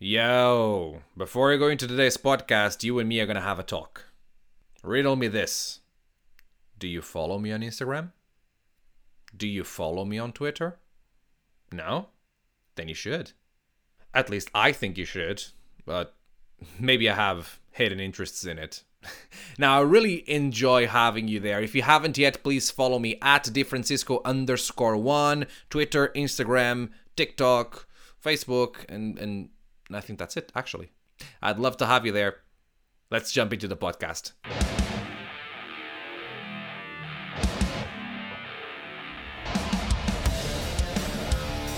Yo, 0.00 1.02
before 1.16 1.48
we 1.48 1.58
go 1.58 1.66
into 1.66 1.88
today's 1.88 2.16
podcast, 2.16 2.84
you 2.84 3.00
and 3.00 3.08
me 3.08 3.18
are 3.18 3.26
to 3.26 3.40
have 3.40 3.58
a 3.58 3.64
talk. 3.64 4.04
Riddle 4.84 5.16
me 5.16 5.26
this 5.26 5.80
Do 6.78 6.86
you 6.86 7.02
follow 7.02 7.36
me 7.40 7.50
on 7.50 7.62
Instagram? 7.62 8.12
Do 9.36 9.48
you 9.48 9.64
follow 9.64 10.04
me 10.04 10.16
on 10.16 10.30
Twitter? 10.30 10.78
No? 11.72 12.10
Then 12.76 12.86
you 12.86 12.94
should. 12.94 13.32
At 14.14 14.30
least 14.30 14.50
I 14.54 14.70
think 14.70 14.96
you 14.98 15.04
should, 15.04 15.42
but 15.84 16.14
maybe 16.78 17.10
I 17.10 17.16
have 17.16 17.58
hidden 17.72 17.98
interests 17.98 18.44
in 18.44 18.56
it. 18.56 18.84
now, 19.58 19.78
I 19.78 19.82
really 19.82 20.22
enjoy 20.30 20.86
having 20.86 21.26
you 21.26 21.40
there. 21.40 21.60
If 21.60 21.74
you 21.74 21.82
haven't 21.82 22.16
yet, 22.16 22.44
please 22.44 22.70
follow 22.70 23.00
me 23.00 23.18
at 23.20 23.46
DeFrancisco 23.46 24.22
underscore 24.24 24.96
one, 24.96 25.48
Twitter, 25.70 26.12
Instagram, 26.14 26.90
TikTok, 27.16 27.88
Facebook, 28.24 28.84
and, 28.88 29.18
and 29.18 29.48
I 29.90 30.00
think 30.00 30.18
that's 30.18 30.36
it, 30.36 30.52
actually. 30.54 30.90
I'd 31.40 31.58
love 31.58 31.78
to 31.78 31.86
have 31.86 32.04
you 32.04 32.12
there. 32.12 32.36
Let's 33.10 33.32
jump 33.32 33.54
into 33.54 33.66
the 33.66 33.76
podcast. 33.76 34.32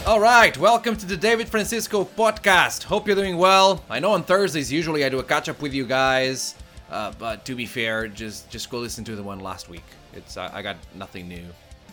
All 0.06 0.19
right, 0.19 0.56
welcome 0.59 0.96
to 0.96 1.06
the 1.06 1.16
David 1.16 1.48
Francisco 1.48 2.05
podcast. 2.05 2.83
Hope 2.83 3.06
you're 3.06 3.14
doing 3.14 3.36
well. 3.36 3.84
I 3.88 4.00
know 4.00 4.11
on 4.11 4.24
Thursdays 4.24 4.72
usually 4.72 5.05
I 5.05 5.08
do 5.08 5.20
a 5.20 5.22
catch 5.22 5.48
up 5.48 5.62
with 5.62 5.72
you 5.72 5.86
guys, 5.86 6.56
uh, 6.91 7.12
but 7.16 7.45
to 7.45 7.55
be 7.55 7.64
fair, 7.64 8.08
just 8.08 8.50
just 8.50 8.70
go 8.70 8.80
listen 8.80 9.05
to 9.05 9.14
the 9.14 9.22
one 9.22 9.38
last 9.38 9.69
week. 9.69 9.84
It's 10.14 10.36
uh, 10.36 10.50
I 10.52 10.62
got 10.62 10.78
nothing 10.97 11.28
new 11.28 11.45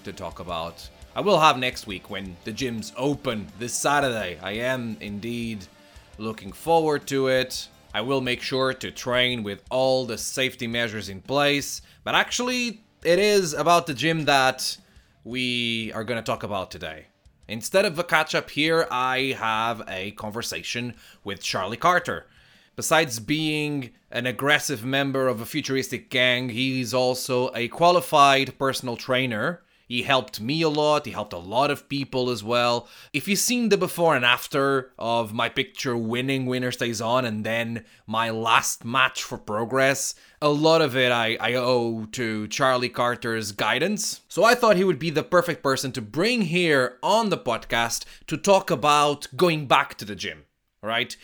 to 0.04 0.12
talk 0.12 0.40
about. 0.40 0.90
I 1.15 1.21
will 1.21 1.40
have 1.40 1.59
next 1.59 1.85
week 1.85 2.09
when 2.09 2.35
the 2.43 2.52
gyms 2.52 2.91
open 2.98 3.48
this 3.59 3.73
Saturday. 3.76 4.40
I 4.41 4.54
am 4.54 4.98
indeed 4.99 5.68
looking 6.17 6.52
forward 6.52 7.07
to 7.07 7.27
it. 7.27 7.67
I 7.94 8.02
will 8.02 8.21
make 8.21 8.41
sure 8.41 8.73
to 8.73 8.91
train 8.91 9.44
with 9.44 9.63
all 9.70 10.05
the 10.05 10.18
safety 10.18 10.68
measures 10.68 11.10
in 11.10 11.21
place. 11.21 11.82
But 12.04 12.15
actually, 12.15 12.84
it 13.04 13.20
is 13.20 13.54
about 13.54 13.87
the 13.87 13.93
gym 13.93 14.26
that 14.26 14.77
we 15.23 15.91
are 15.93 16.04
going 16.04 16.20
to 16.20 16.26
talk 16.26 16.43
about 16.43 16.71
today. 16.71 17.07
Instead 17.48 17.85
of 17.85 17.98
a 17.98 18.04
catch 18.04 18.35
up 18.35 18.49
here, 18.49 18.88
I 18.91 19.35
have 19.40 19.82
a 19.88 20.12
conversation 20.12 20.95
with 21.23 21.41
Charlie 21.41 21.77
Carter. 21.77 22.27
Besides 22.76 23.20
being 23.20 23.91
an 24.12 24.26
aggressive 24.26 24.84
member 24.84 25.27
of 25.27 25.41
a 25.41 25.45
futuristic 25.45 26.10
gang, 26.10 26.49
he's 26.49 26.93
also 26.93 27.49
a 27.55 27.68
qualified 27.70 28.57
personal 28.60 28.98
trainer 28.98 29.63
he 29.88 30.04
helped 30.04 30.41
me 30.41 30.62
a 30.62 30.70
lot, 30.70 31.05
he 31.05 31.12
helped 31.12 31.32
a 31.32 31.38
lot 31.38 31.71
of 31.71 31.88
people 31.88 32.30
as 32.30 32.43
well. 32.43 32.90
If 33.13 33.27
you've 33.27 33.40
seen 33.40 33.70
the 33.70 33.77
before 33.77 34.16
and 34.16 34.26
after 34.26 34.91
of 34.99 35.34
my 35.34 35.48
picture 35.48 35.96
winning 35.96 36.46
Winner 36.46 36.71
Stays 36.71 36.99
On 36.99 37.24
and 37.24 37.46
then 37.46 37.85
my 38.05 38.29
last 38.29 38.84
match 38.84 39.24
for 39.24 39.38
progress, 39.38 40.13
a 40.41 40.49
lot 40.49 40.82
of 40.82 40.98
it 40.98 41.12
I, 41.12 41.38
I 41.40 41.54
owe 41.54 42.05
to 42.12 42.48
Charlie 42.49 42.90
Carter's 42.90 43.54
guidance. 43.54 44.21
So 44.27 44.44
I 44.44 44.55
thought 44.55 44.76
he 44.76 44.84
would 44.84 44.99
be 44.99 45.10
the 45.10 45.24
perfect 45.24 45.63
person 45.63 45.94
to 45.94 46.01
bring 46.01 46.41
here 46.44 46.98
on 47.01 47.29
the 47.29 47.38
podcast 47.38 48.04
to 48.27 48.35
talk 48.35 48.70
about 48.70 49.27
going 49.38 49.68
back 49.68 49.96
to 49.96 50.05
the 50.05 50.16
gym, 50.16 50.44
right? 50.84 51.16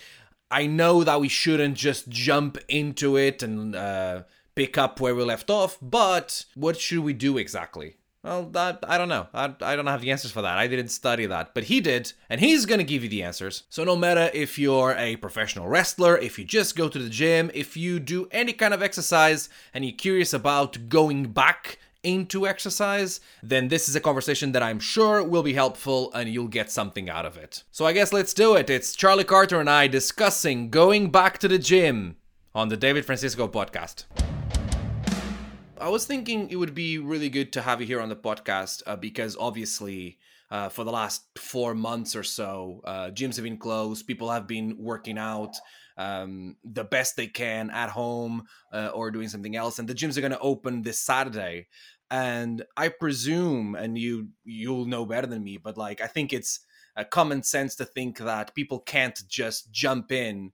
I 0.50 0.67
know 0.67 1.03
that 1.03 1.20
we 1.20 1.27
shouldn't 1.27 1.75
just 1.75 2.08
jump 2.08 2.58
into 2.70 3.17
it 3.17 3.44
and 3.44 3.75
uh, 3.75 4.23
pick 4.55 4.77
up 4.77 5.02
where 5.02 5.16
we 5.16 5.23
left 5.23 5.50
off, 5.50 5.77
but 5.81 6.45
what 6.55 6.80
should 6.80 7.00
we 7.00 7.14
do 7.14 7.38
exactly? 7.38 7.98
Well, 8.23 8.43
that 8.52 8.79
I 8.88 8.97
don't 8.97 9.09
know. 9.09 9.27
I, 9.33 9.53
I 9.61 9.75
don't 9.75 9.88
have 9.88 9.99
the 9.99 10.11
answers 10.11 10.31
for 10.31 10.41
that. 10.41 10.57
I 10.57 10.67
didn't 10.67 10.88
study 10.89 11.25
that, 11.25 11.53
but 11.53 11.66
he 11.66 11.81
did, 11.81 12.13
and 12.30 12.39
he's 12.39 12.65
gonna 12.65 12.85
give 12.85 13.03
you 13.03 13.09
the 13.09 13.21
answers. 13.21 13.63
So 13.69 13.83
no 13.83 13.97
matter 13.97 14.31
if 14.33 14.57
you're 14.57 14.95
a 14.97 15.17
professional 15.17 15.67
wrestler, 15.67 16.17
if 16.17 16.39
you 16.39 16.45
just 16.45 16.77
go 16.77 16.88
to 16.88 16.99
the 16.99 17.09
gym, 17.09 17.52
if 17.53 17.75
you 17.75 17.99
do 17.99 18.30
any 18.31 18.53
kind 18.53 18.73
of 18.73 18.81
exercise 18.81 19.49
and 19.73 19.83
you're 19.83 19.93
curious 19.93 20.33
about 20.33 20.88
going 20.88 21.33
back 21.33 21.80
into 22.02 22.47
exercise, 22.47 23.20
then 23.42 23.67
this 23.67 23.89
is 23.89 23.95
a 23.95 24.02
conversation 24.02 24.53
that 24.53 24.64
I'm 24.64 24.80
sure 24.80 25.23
will 25.23 25.43
be 25.43 25.53
helpful 25.53 26.11
and 26.14 26.30
you'll 26.30 26.48
get 26.48 26.71
something 26.71 27.09
out 27.09 27.25
of 27.25 27.37
it. 27.37 27.64
So 27.71 27.86
I 27.86 27.93
guess 27.93 28.14
let's 28.14 28.33
do 28.33 28.55
it. 28.55 28.69
It's 28.69 28.95
Charlie 28.95 29.23
Carter 29.23 29.59
and 29.59 29.69
I 29.69 29.87
discussing 29.87 30.69
going 30.69 31.11
back 31.11 31.37
to 31.39 31.48
the 31.48 31.59
gym 31.59 32.17
on 32.53 32.69
the 32.69 32.77
David 32.77 33.05
Francisco 33.05 33.48
podcast. 33.48 34.05
I 35.83 35.89
was 35.89 36.05
thinking 36.05 36.49
it 36.49 36.55
would 36.55 36.73
be 36.73 36.98
really 36.98 37.27
good 37.27 37.52
to 37.54 37.61
have 37.61 37.82
you 37.82 37.86
here 37.86 37.99
on 37.99 38.08
the 38.08 38.16
podcast 38.16 38.83
uh, 38.88 38.95
because 38.95 39.36
obviously, 39.38 40.17
uh, 40.49 40.70
for 40.70 40.86
the 40.86 40.94
last 40.94 41.26
four 41.38 41.76
months 41.76 42.16
or 42.16 42.23
so, 42.23 42.80
uh, 42.86 43.10
gyms 43.10 43.36
have 43.36 43.44
been 43.44 43.58
closed. 43.58 44.08
People 44.08 44.32
have 44.32 44.48
been 44.48 44.77
working 44.80 45.17
out 45.17 45.58
um, 45.98 46.55
the 46.64 46.86
best 46.86 47.17
they 47.17 47.27
can 47.27 47.70
at 47.70 47.89
home 47.89 48.43
uh, 48.72 48.92
or 48.93 49.11
doing 49.11 49.27
something 49.27 49.58
else, 49.58 49.77
and 49.77 49.89
the 49.89 49.93
gyms 49.93 50.17
are 50.17 50.22
going 50.22 50.32
to 50.32 50.39
open 50.39 50.83
this 50.83 51.02
Saturday. 51.02 51.67
And 52.10 52.64
I 52.77 52.88
presume, 52.88 53.76
and 53.76 53.98
you 53.98 54.30
you'll 54.45 54.86
know 54.86 55.05
better 55.05 55.27
than 55.27 55.43
me, 55.43 55.58
but 55.58 55.77
like 55.77 55.99
I 55.99 56.08
think 56.08 56.32
it's 56.32 56.61
a 56.95 57.04
common 57.04 57.43
sense 57.43 57.76
to 57.76 57.83
think 57.83 58.20
that 58.20 58.55
people 58.55 58.80
can't 58.80 59.20
just 59.27 59.70
jump 59.73 60.14
in 60.14 60.54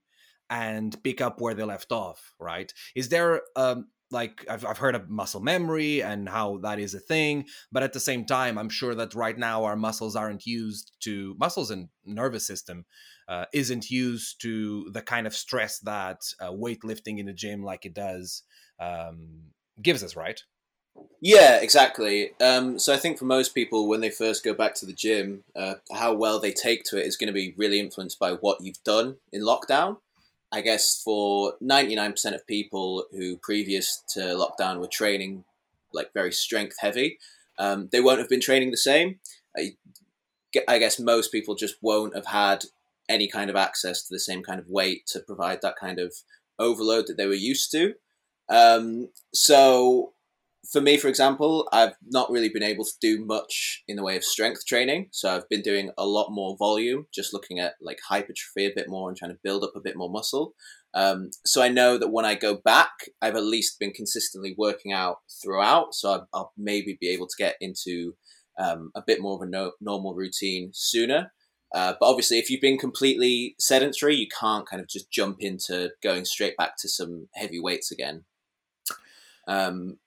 and 0.50 1.00
pick 1.04 1.20
up 1.20 1.40
where 1.40 1.54
they 1.54 1.62
left 1.62 1.92
off, 1.92 2.34
right? 2.40 2.74
Is 2.96 3.10
there 3.10 3.42
um, 3.54 3.86
like 4.10 4.44
I've, 4.48 4.64
I've 4.64 4.78
heard 4.78 4.94
of 4.94 5.08
muscle 5.08 5.40
memory 5.40 6.02
and 6.02 6.28
how 6.28 6.58
that 6.58 6.78
is 6.78 6.94
a 6.94 7.00
thing 7.00 7.46
but 7.70 7.82
at 7.82 7.92
the 7.92 8.00
same 8.00 8.24
time 8.24 8.58
i'm 8.58 8.68
sure 8.68 8.94
that 8.94 9.14
right 9.14 9.36
now 9.36 9.64
our 9.64 9.76
muscles 9.76 10.16
aren't 10.16 10.46
used 10.46 10.92
to 11.00 11.36
muscles 11.38 11.70
and 11.70 11.88
nervous 12.04 12.46
system 12.46 12.84
uh, 13.28 13.44
isn't 13.54 13.90
used 13.90 14.40
to 14.42 14.90
the 14.90 15.02
kind 15.02 15.26
of 15.26 15.36
stress 15.36 15.78
that 15.80 16.18
uh, 16.40 16.50
weightlifting 16.50 17.18
in 17.18 17.26
the 17.26 17.32
gym 17.32 17.62
like 17.62 17.86
it 17.86 17.94
does 17.94 18.42
um, 18.80 19.42
gives 19.80 20.02
us 20.02 20.16
right? 20.16 20.42
Yeah 21.20 21.60
exactly. 21.60 22.30
Um, 22.40 22.78
so 22.78 22.92
i 22.92 22.96
think 22.96 23.18
for 23.18 23.26
most 23.26 23.54
people 23.54 23.88
when 23.88 24.00
they 24.00 24.10
first 24.10 24.42
go 24.42 24.52
back 24.52 24.74
to 24.76 24.86
the 24.86 24.92
gym 24.92 25.44
uh, 25.54 25.74
how 25.92 26.12
well 26.12 26.40
they 26.40 26.52
take 26.52 26.82
to 26.84 26.98
it 26.98 27.06
is 27.06 27.16
going 27.16 27.28
to 27.28 27.32
be 27.32 27.54
really 27.56 27.78
influenced 27.78 28.18
by 28.18 28.32
what 28.32 28.58
you've 28.60 28.82
done 28.84 29.16
in 29.32 29.42
lockdown 29.42 29.98
I 30.52 30.60
guess 30.62 31.00
for 31.02 31.54
99% 31.62 32.34
of 32.34 32.46
people 32.46 33.04
who 33.12 33.36
previous 33.36 34.02
to 34.14 34.20
lockdown 34.20 34.80
were 34.80 34.88
training 34.88 35.44
like 35.92 36.12
very 36.12 36.32
strength 36.32 36.76
heavy, 36.80 37.18
um, 37.58 37.88
they 37.92 38.00
won't 38.00 38.18
have 38.18 38.28
been 38.28 38.40
training 38.40 38.70
the 38.70 38.76
same. 38.76 39.20
I, 39.56 39.74
I 40.66 40.78
guess 40.78 40.98
most 40.98 41.30
people 41.30 41.54
just 41.54 41.76
won't 41.82 42.14
have 42.14 42.26
had 42.26 42.64
any 43.08 43.28
kind 43.28 43.50
of 43.50 43.56
access 43.56 44.02
to 44.02 44.14
the 44.14 44.20
same 44.20 44.42
kind 44.42 44.58
of 44.58 44.68
weight 44.68 45.06
to 45.08 45.20
provide 45.20 45.60
that 45.62 45.76
kind 45.76 45.98
of 45.98 46.14
overload 46.58 47.06
that 47.06 47.16
they 47.16 47.26
were 47.26 47.34
used 47.34 47.70
to. 47.72 47.94
Um, 48.48 49.08
so 49.32 50.12
for 50.70 50.80
me, 50.80 50.96
for 50.96 51.08
example, 51.08 51.68
I've 51.72 51.94
not 52.06 52.30
really 52.30 52.48
been 52.48 52.62
able 52.62 52.84
to 52.84 52.92
do 53.00 53.24
much 53.24 53.82
in 53.88 53.96
the 53.96 54.02
way 54.02 54.16
of 54.16 54.24
strength 54.24 54.66
training. 54.66 55.08
So 55.10 55.34
I've 55.34 55.48
been 55.48 55.62
doing 55.62 55.90
a 55.96 56.06
lot 56.06 56.30
more 56.30 56.56
volume, 56.58 57.06
just 57.12 57.32
looking 57.32 57.58
at 57.58 57.74
like 57.80 57.98
hypertrophy 58.06 58.66
a 58.66 58.74
bit 58.74 58.88
more 58.88 59.08
and 59.08 59.16
trying 59.16 59.32
to 59.32 59.38
build 59.42 59.64
up 59.64 59.72
a 59.74 59.80
bit 59.80 59.96
more 59.96 60.10
muscle. 60.10 60.54
Um, 60.92 61.30
so 61.46 61.62
I 61.62 61.68
know 61.68 61.96
that 61.98 62.10
when 62.10 62.24
I 62.24 62.34
go 62.34 62.56
back, 62.56 62.90
I've 63.22 63.36
at 63.36 63.44
least 63.44 63.78
been 63.78 63.92
consistently 63.92 64.54
working 64.56 64.92
out 64.92 65.18
throughout. 65.42 65.94
So 65.94 66.10
I'll, 66.10 66.28
I'll 66.34 66.52
maybe 66.56 66.98
be 67.00 67.08
able 67.08 67.26
to 67.26 67.36
get 67.38 67.56
into 67.60 68.14
um, 68.58 68.90
a 68.94 69.02
bit 69.06 69.20
more 69.20 69.36
of 69.36 69.42
a 69.42 69.50
no- 69.50 69.72
normal 69.80 70.14
routine 70.14 70.70
sooner. 70.74 71.32
Uh, 71.72 71.94
but 71.98 72.06
obviously, 72.06 72.38
if 72.38 72.50
you've 72.50 72.60
been 72.60 72.78
completely 72.78 73.54
sedentary, 73.58 74.16
you 74.16 74.26
can't 74.38 74.68
kind 74.68 74.82
of 74.82 74.88
just 74.88 75.10
jump 75.10 75.36
into 75.40 75.90
going 76.02 76.24
straight 76.24 76.56
back 76.56 76.76
to 76.76 76.88
some 76.88 77.28
heavy 77.34 77.60
weights 77.60 77.92
again. 77.92 78.24
Um, 79.46 79.98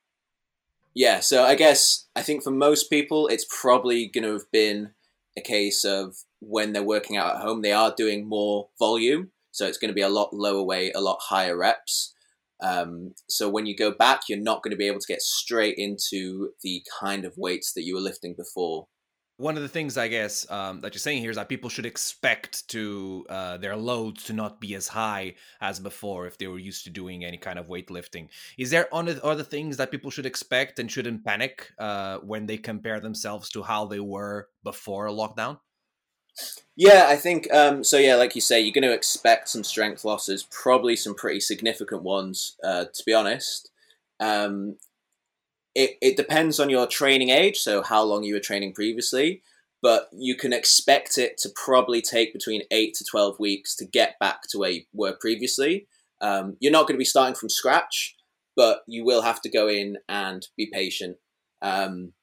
yeah, 0.96 1.20
so 1.20 1.44
I 1.44 1.56
guess 1.56 2.08
I 2.16 2.22
think 2.22 2.44
for 2.44 2.52
most 2.52 2.90
people, 2.90 3.28
it's 3.28 3.46
probably 3.50 4.08
going 4.08 4.26
to 4.26 4.34
have 4.34 4.52
been 4.52 4.92
a 5.38 5.42
case 5.42 5.84
of 5.84 6.16
when 6.40 6.74
they're 6.74 6.84
working 6.84 7.18
out 7.18 7.36
at 7.36 7.42
home, 7.42 7.62
they 7.62 7.72
are 7.72 7.94
doing 7.96 8.28
more 8.28 8.70
volume. 8.78 9.32
So 9.52 9.68
it's 9.68 9.78
going 9.78 9.90
to 9.90 9.96
be 9.96 10.02
a 10.02 10.10
lot 10.10 10.34
lower 10.34 10.64
weight, 10.64 10.94
a 10.96 11.02
lot 11.02 11.20
higher 11.22 11.58
reps. 11.58 12.14
Um, 12.62 13.14
so 13.28 13.50
when 13.50 13.66
you 13.66 13.76
go 13.76 13.92
back, 13.92 14.22
you're 14.30 14.40
not 14.40 14.64
going 14.64 14.72
to 14.72 14.78
be 14.78 14.88
able 14.88 15.00
to 15.00 15.08
get 15.08 15.22
straight 15.22 15.76
into 15.78 16.52
the 16.62 16.84
kind 17.00 17.26
of 17.26 17.34
weights 17.38 17.74
that 17.74 17.84
you 17.84 17.96
were 17.96 18.02
lifting 18.02 18.36
before 18.38 18.88
one 19.44 19.58
of 19.58 19.62
the 19.62 19.68
things 19.68 19.98
I 19.98 20.08
guess 20.08 20.50
um, 20.50 20.80
that 20.82 20.94
you're 20.94 21.00
saying 21.00 21.20
here 21.20 21.30
is 21.30 21.36
that 21.36 21.50
people 21.50 21.70
should 21.70 21.86
expect 21.86 22.66
to 22.70 23.26
uh, 23.28 23.58
their 23.58 23.76
loads 23.76 24.24
to 24.26 24.34
not 24.34 24.62
be 24.62 24.74
as 24.74 24.88
high 24.88 25.36
as 25.60 25.82
before 25.82 26.26
if 26.28 26.38
they 26.38 26.48
were 26.48 26.58
used 26.58 26.86
to 26.86 26.90
doing 26.90 27.26
any 27.26 27.38
kind 27.38 27.60
of 27.60 27.68
weightlifting. 27.68 28.30
Is 28.58 28.70
there 28.70 28.88
other 28.94 29.44
things 29.44 29.76
that 29.76 29.92
people 29.92 30.12
should 30.12 30.26
expect 30.26 30.80
and 30.80 30.90
shouldn't 30.90 31.26
panic 31.26 31.74
uh, 31.78 32.20
when 32.20 32.46
they 32.46 32.58
compare 32.58 33.02
themselves 33.02 33.50
to 33.50 33.64
how 33.64 33.86
they 33.86 34.00
were 34.00 34.48
before 34.64 35.08
lockdown? 35.08 35.60
Yeah, 36.78 37.08
I 37.10 37.18
think 37.18 37.54
um, 37.54 37.84
so. 37.84 37.98
Yeah, 37.98 38.16
like 38.16 38.36
you 38.36 38.42
say, 38.42 38.62
you're 38.62 38.74
going 38.74 38.90
to 38.90 38.94
expect 38.94 39.50
some 39.50 39.66
strength 39.66 40.06
losses, 40.06 40.48
probably 40.50 40.96
some 40.96 41.16
pretty 41.16 41.42
significant 41.42 42.02
ones. 42.02 42.56
Uh, 42.64 42.86
to 42.86 43.04
be 43.06 43.14
honest, 43.14 43.70
um, 44.20 44.78
it, 45.76 45.98
it 46.02 46.18
depends 46.18 46.60
on 46.60 46.70
your 46.70 46.88
training 46.88 47.30
age, 47.30 47.58
so 47.58 47.82
how 47.82 48.04
long 48.04 48.24
you 48.24 48.34
were 48.34 48.40
training 48.40 48.74
previously. 48.74 49.42
but 49.84 50.08
you 50.14 50.34
can 50.36 50.54
expect 50.54 51.18
it 51.18 51.38
to 51.38 51.50
probably 51.50 52.02
take 52.02 52.32
between 52.32 52.62
eight 52.72 52.94
to 52.96 53.04
12 53.04 53.38
weeks 53.38 53.76
to 53.76 53.86
get 53.86 54.18
back 54.18 54.44
to 54.50 54.58
where 54.58 54.72
you 54.72 54.84
were 54.94 55.18
previously. 55.20 55.88
Um, 56.22 56.56
you're 56.62 56.72
not 56.72 56.84
going 56.84 56.96
to 56.96 57.00
be 57.00 57.04
starting 57.06 57.36
from 57.36 57.50
scratch, 57.50 58.16
but 58.56 58.84
you 58.88 59.04
will 59.04 59.24
have 59.24 59.42
to 59.42 59.50
go 59.50 59.68
in 59.68 59.98
and 60.08 60.48
be 60.56 60.70
patient. 60.72 61.18
Um, 61.62 62.14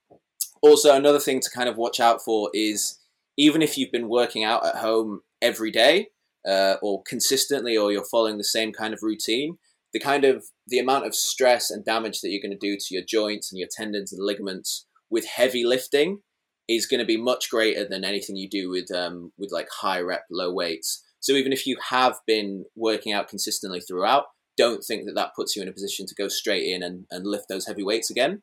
also, 0.62 0.94
another 0.96 1.18
thing 1.18 1.40
to 1.40 1.50
kind 1.50 1.68
of 1.68 1.76
watch 1.76 2.00
out 2.00 2.22
for 2.22 2.50
is 2.54 2.98
even 3.36 3.60
if 3.60 3.76
you've 3.76 3.92
been 3.92 4.08
working 4.08 4.42
out 4.42 4.64
at 4.64 4.76
home 4.76 5.20
every 5.42 5.70
day 5.70 6.08
uh, 6.48 6.76
or 6.80 7.02
consistently, 7.02 7.76
or 7.76 7.92
you're 7.92 8.04
following 8.04 8.38
the 8.38 8.44
same 8.44 8.72
kind 8.72 8.94
of 8.94 9.02
routine, 9.02 9.58
the 9.92 10.00
kind 10.00 10.24
of 10.24 10.44
the 10.66 10.78
amount 10.78 11.06
of 11.06 11.14
stress 11.14 11.70
and 11.70 11.84
damage 11.84 12.20
that 12.20 12.30
you're 12.30 12.42
going 12.42 12.56
to 12.56 12.66
do 12.66 12.76
to 12.76 12.94
your 12.94 13.02
joints 13.06 13.50
and 13.50 13.58
your 13.58 13.68
tendons 13.70 14.12
and 14.12 14.24
ligaments 14.24 14.86
with 15.10 15.26
heavy 15.26 15.64
lifting 15.64 16.20
is 16.68 16.86
going 16.86 17.00
to 17.00 17.06
be 17.06 17.16
much 17.16 17.50
greater 17.50 17.86
than 17.88 18.04
anything 18.04 18.36
you 18.36 18.48
do 18.48 18.70
with 18.70 18.90
um, 18.94 19.32
with 19.36 19.50
like 19.52 19.68
high 19.80 20.00
rep 20.00 20.24
low 20.30 20.52
weights. 20.52 21.04
So 21.18 21.32
even 21.32 21.52
if 21.52 21.66
you 21.66 21.76
have 21.90 22.18
been 22.26 22.64
working 22.76 23.12
out 23.12 23.28
consistently 23.28 23.80
throughout, 23.80 24.26
don't 24.56 24.82
think 24.82 25.04
that 25.06 25.14
that 25.14 25.34
puts 25.34 25.54
you 25.54 25.62
in 25.62 25.68
a 25.68 25.72
position 25.72 26.06
to 26.06 26.14
go 26.14 26.28
straight 26.28 26.64
in 26.64 26.82
and, 26.82 27.06
and 27.10 27.26
lift 27.26 27.46
those 27.48 27.66
heavy 27.66 27.82
weights 27.82 28.10
again. 28.10 28.42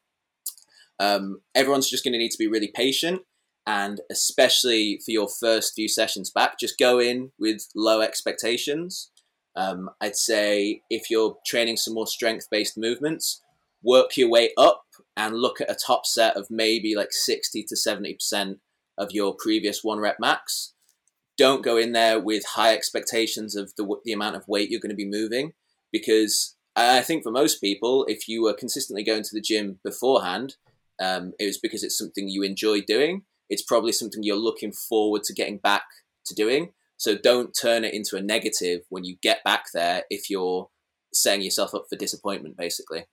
Um, 0.99 1.41
everyone's 1.55 1.89
just 1.89 2.03
going 2.03 2.13
to 2.13 2.17
need 2.17 2.31
to 2.31 2.37
be 2.37 2.47
really 2.47 2.71
patient, 2.73 3.21
and 3.65 4.01
especially 4.11 4.99
for 5.05 5.11
your 5.11 5.27
first 5.27 5.73
few 5.75 5.87
sessions 5.87 6.31
back, 6.31 6.59
just 6.59 6.79
go 6.79 6.99
in 6.99 7.31
with 7.39 7.67
low 7.75 8.01
expectations. 8.01 9.11
Um, 9.57 9.89
I'd 9.99 10.15
say 10.15 10.83
if 10.89 11.09
you're 11.09 11.37
training 11.45 11.77
some 11.77 11.95
more 11.95 12.07
strength 12.07 12.47
based 12.49 12.77
movements, 12.77 13.41
work 13.83 14.15
your 14.15 14.29
way 14.29 14.51
up 14.55 14.83
and 15.17 15.35
look 15.35 15.59
at 15.59 15.71
a 15.71 15.75
top 15.75 16.05
set 16.05 16.37
of 16.37 16.47
maybe 16.51 16.95
like 16.95 17.11
60 17.11 17.63
to 17.63 17.75
70% 17.75 18.59
of 18.97 19.11
your 19.11 19.35
previous 19.35 19.83
one 19.83 19.99
rep 19.99 20.17
max. 20.19 20.73
Don't 21.37 21.63
go 21.63 21.75
in 21.75 21.91
there 21.91 22.19
with 22.19 22.43
high 22.53 22.73
expectations 22.73 23.55
of 23.55 23.73
the, 23.77 23.95
the 24.05 24.13
amount 24.13 24.35
of 24.35 24.47
weight 24.47 24.69
you're 24.69 24.79
going 24.79 24.91
to 24.91 24.95
be 24.95 25.09
moving 25.09 25.53
because 25.91 26.55
I 26.75 27.01
think 27.01 27.23
for 27.23 27.31
most 27.31 27.59
people, 27.59 28.05
if 28.07 28.27
you 28.27 28.43
were 28.43 28.53
consistently 28.53 29.03
going 29.03 29.23
to 29.23 29.33
the 29.33 29.41
gym 29.41 29.79
beforehand, 29.83 30.55
um, 31.01 31.33
it 31.39 31.45
was 31.45 31.57
because 31.57 31.83
it's 31.83 31.97
something 31.97 32.27
you 32.27 32.43
enjoy 32.43 32.81
doing. 32.81 33.23
It's 33.49 33.63
probably 33.63 33.91
something 33.91 34.21
you're 34.21 34.35
looking 34.35 34.71
forward 34.71 35.23
to 35.23 35.33
getting 35.33 35.57
back 35.57 35.83
to 36.25 36.35
doing. 36.35 36.73
So 36.97 37.17
don't 37.17 37.55
turn 37.59 37.83
it 37.83 37.93
into 37.93 38.17
a 38.17 38.21
negative 38.21 38.81
when 38.89 39.03
you 39.03 39.17
get 39.21 39.43
back 39.43 39.65
there 39.73 40.03
if 40.09 40.29
you're 40.29 40.69
setting 41.13 41.43
yourself 41.43 41.73
up 41.73 41.85
for 41.89 41.95
disappointment, 41.95 42.57
basically 42.57 43.05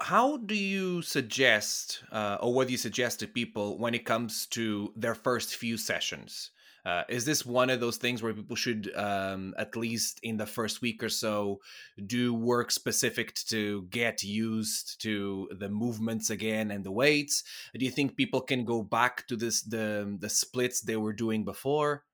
how 0.00 0.38
do 0.38 0.54
you 0.54 1.02
suggest, 1.02 2.02
uh, 2.10 2.38
or 2.40 2.54
what 2.54 2.66
do 2.66 2.72
you 2.72 2.78
suggest 2.78 3.20
to 3.20 3.28
people 3.28 3.78
when 3.78 3.94
it 3.94 4.04
comes 4.04 4.46
to 4.46 4.92
their 4.96 5.14
first 5.14 5.56
few 5.56 5.76
sessions? 5.76 6.50
Uh, 6.86 7.02
is 7.10 7.26
this 7.26 7.44
one 7.44 7.68
of 7.68 7.78
those 7.78 7.98
things 7.98 8.22
where 8.22 8.32
people 8.32 8.56
should, 8.56 8.90
um, 8.96 9.54
at 9.58 9.76
least 9.76 10.18
in 10.22 10.38
the 10.38 10.46
first 10.46 10.80
week 10.80 11.02
or 11.02 11.10
so, 11.10 11.60
do 12.06 12.32
work 12.32 12.70
specific 12.70 13.34
to 13.34 13.82
get 13.90 14.22
used 14.22 14.98
to 15.02 15.46
the 15.58 15.68
movements 15.68 16.30
again 16.30 16.70
and 16.70 16.82
the 16.82 16.90
weights? 16.90 17.44
Do 17.74 17.84
you 17.84 17.90
think 17.90 18.16
people 18.16 18.40
can 18.40 18.64
go 18.64 18.82
back 18.82 19.26
to 19.26 19.36
this 19.36 19.60
the 19.60 20.16
the 20.18 20.30
splits 20.30 20.80
they 20.80 20.96
were 20.96 21.12
doing 21.12 21.44
before? 21.44 22.04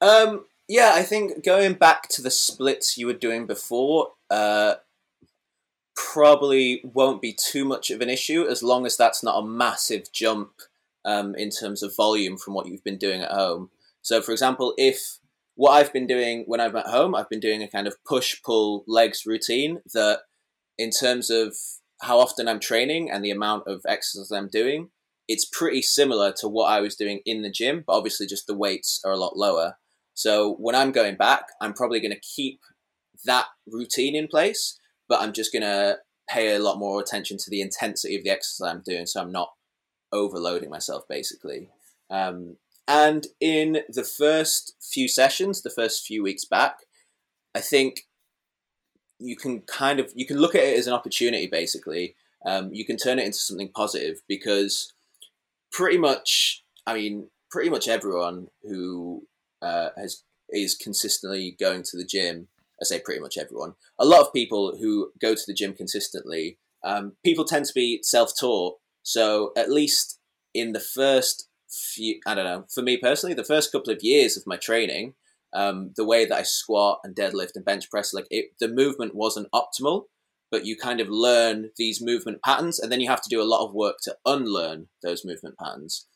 Um, 0.00 0.44
yeah, 0.68 0.92
I 0.94 1.02
think 1.02 1.44
going 1.44 1.74
back 1.74 2.08
to 2.10 2.22
the 2.22 2.30
splits 2.30 2.98
you 2.98 3.06
were 3.06 3.14
doing 3.14 3.46
before, 3.46 4.12
uh, 4.30 4.74
probably 5.96 6.80
won't 6.84 7.20
be 7.20 7.32
too 7.32 7.64
much 7.64 7.90
of 7.90 8.00
an 8.00 8.08
issue 8.08 8.46
as 8.46 8.62
long 8.62 8.86
as 8.86 8.96
that's 8.96 9.24
not 9.24 9.42
a 9.42 9.46
massive 9.46 10.12
jump 10.12 10.50
um, 11.04 11.34
in 11.34 11.50
terms 11.50 11.82
of 11.82 11.96
volume 11.96 12.36
from 12.36 12.54
what 12.54 12.66
you've 12.66 12.84
been 12.84 12.98
doing 12.98 13.22
at 13.22 13.32
home. 13.32 13.70
So, 14.02 14.22
for 14.22 14.32
example, 14.32 14.74
if 14.76 15.18
what 15.56 15.72
I've 15.72 15.92
been 15.92 16.06
doing 16.06 16.44
when 16.46 16.60
I'm 16.60 16.76
at 16.76 16.86
home, 16.86 17.14
I've 17.14 17.28
been 17.28 17.40
doing 17.40 17.62
a 17.62 17.68
kind 17.68 17.88
of 17.88 17.96
push 18.04 18.40
pull 18.42 18.84
legs 18.86 19.24
routine 19.26 19.80
that, 19.92 20.20
in 20.76 20.90
terms 20.90 21.30
of 21.30 21.56
how 22.02 22.20
often 22.20 22.46
I'm 22.46 22.60
training 22.60 23.10
and 23.10 23.24
the 23.24 23.32
amount 23.32 23.64
of 23.66 23.80
exercise 23.88 24.30
I'm 24.30 24.48
doing, 24.48 24.90
it's 25.26 25.44
pretty 25.44 25.82
similar 25.82 26.32
to 26.38 26.48
what 26.48 26.66
I 26.66 26.80
was 26.80 26.94
doing 26.94 27.20
in 27.26 27.42
the 27.42 27.50
gym, 27.50 27.82
but 27.86 27.94
obviously 27.94 28.26
just 28.26 28.46
the 28.46 28.56
weights 28.56 29.00
are 29.04 29.12
a 29.12 29.16
lot 29.16 29.36
lower. 29.36 29.76
So 30.18 30.56
when 30.58 30.74
I'm 30.74 30.90
going 30.90 31.14
back, 31.14 31.44
I'm 31.60 31.72
probably 31.72 32.00
going 32.00 32.10
to 32.10 32.18
keep 32.18 32.58
that 33.24 33.46
routine 33.68 34.16
in 34.16 34.26
place, 34.26 34.76
but 35.08 35.20
I'm 35.20 35.32
just 35.32 35.52
going 35.52 35.62
to 35.62 35.98
pay 36.28 36.56
a 36.56 36.58
lot 36.58 36.76
more 36.76 37.00
attention 37.00 37.36
to 37.38 37.48
the 37.48 37.60
intensity 37.60 38.16
of 38.16 38.24
the 38.24 38.30
exercise 38.30 38.68
I'm 38.68 38.82
doing 38.84 39.06
so 39.06 39.20
I'm 39.20 39.30
not 39.30 39.52
overloading 40.10 40.70
myself 40.70 41.04
basically. 41.08 41.68
Um, 42.10 42.56
and 42.88 43.28
in 43.40 43.82
the 43.88 44.02
first 44.02 44.74
few 44.80 45.06
sessions, 45.06 45.62
the 45.62 45.70
first 45.70 46.04
few 46.04 46.24
weeks 46.24 46.44
back, 46.44 46.78
I 47.54 47.60
think 47.60 48.08
you 49.20 49.36
can 49.36 49.60
kind 49.60 50.00
of 50.00 50.10
you 50.16 50.26
can 50.26 50.38
look 50.38 50.56
at 50.56 50.64
it 50.64 50.78
as 50.80 50.88
an 50.88 50.94
opportunity 50.94 51.46
basically. 51.46 52.16
Um, 52.44 52.70
you 52.72 52.84
can 52.84 52.96
turn 52.96 53.20
it 53.20 53.26
into 53.26 53.38
something 53.38 53.70
positive 53.72 54.22
because 54.26 54.92
pretty 55.70 55.98
much, 55.98 56.64
I 56.88 56.94
mean, 56.94 57.28
pretty 57.52 57.70
much 57.70 57.86
everyone 57.86 58.48
who 58.64 59.22
uh, 59.62 59.90
has 59.96 60.22
is 60.50 60.74
consistently 60.74 61.54
going 61.58 61.82
to 61.82 61.96
the 61.96 62.06
gym 62.06 62.48
I 62.80 62.84
say 62.84 63.00
pretty 63.00 63.20
much 63.20 63.36
everyone. 63.36 63.74
A 63.98 64.04
lot 64.04 64.20
of 64.20 64.32
people 64.32 64.76
who 64.78 65.10
go 65.20 65.34
to 65.34 65.42
the 65.46 65.54
gym 65.54 65.74
consistently, 65.74 66.58
um, 66.84 67.14
people 67.24 67.44
tend 67.44 67.64
to 67.66 67.74
be 67.74 68.00
self-taught. 68.02 68.78
So 69.02 69.52
at 69.56 69.70
least 69.70 70.20
in 70.54 70.72
the 70.72 70.80
first 70.80 71.48
few, 71.68 72.20
I 72.26 72.34
don't 72.34 72.44
know, 72.44 72.64
for 72.72 72.82
me 72.82 72.96
personally, 72.96 73.34
the 73.34 73.44
first 73.44 73.72
couple 73.72 73.92
of 73.92 74.02
years 74.02 74.36
of 74.36 74.46
my 74.46 74.56
training, 74.56 75.14
um, 75.52 75.92
the 75.96 76.04
way 76.04 76.24
that 76.24 76.38
I 76.38 76.42
squat 76.42 77.00
and 77.02 77.16
deadlift 77.16 77.56
and 77.56 77.64
bench 77.64 77.90
press, 77.90 78.14
like 78.14 78.26
it, 78.30 78.52
the 78.60 78.68
movement 78.68 79.14
wasn't 79.14 79.50
optimal, 79.52 80.04
but 80.50 80.64
you 80.64 80.76
kind 80.76 81.00
of 81.00 81.08
learn 81.08 81.70
these 81.76 82.00
movement 82.00 82.42
patterns, 82.42 82.78
and 82.78 82.92
then 82.92 83.00
you 83.00 83.08
have 83.08 83.22
to 83.22 83.28
do 83.28 83.42
a 83.42 83.44
lot 83.44 83.66
of 83.66 83.74
work 83.74 83.96
to 84.02 84.16
unlearn 84.24 84.88
those 85.02 85.24
movement 85.24 85.58
patterns. 85.58 86.06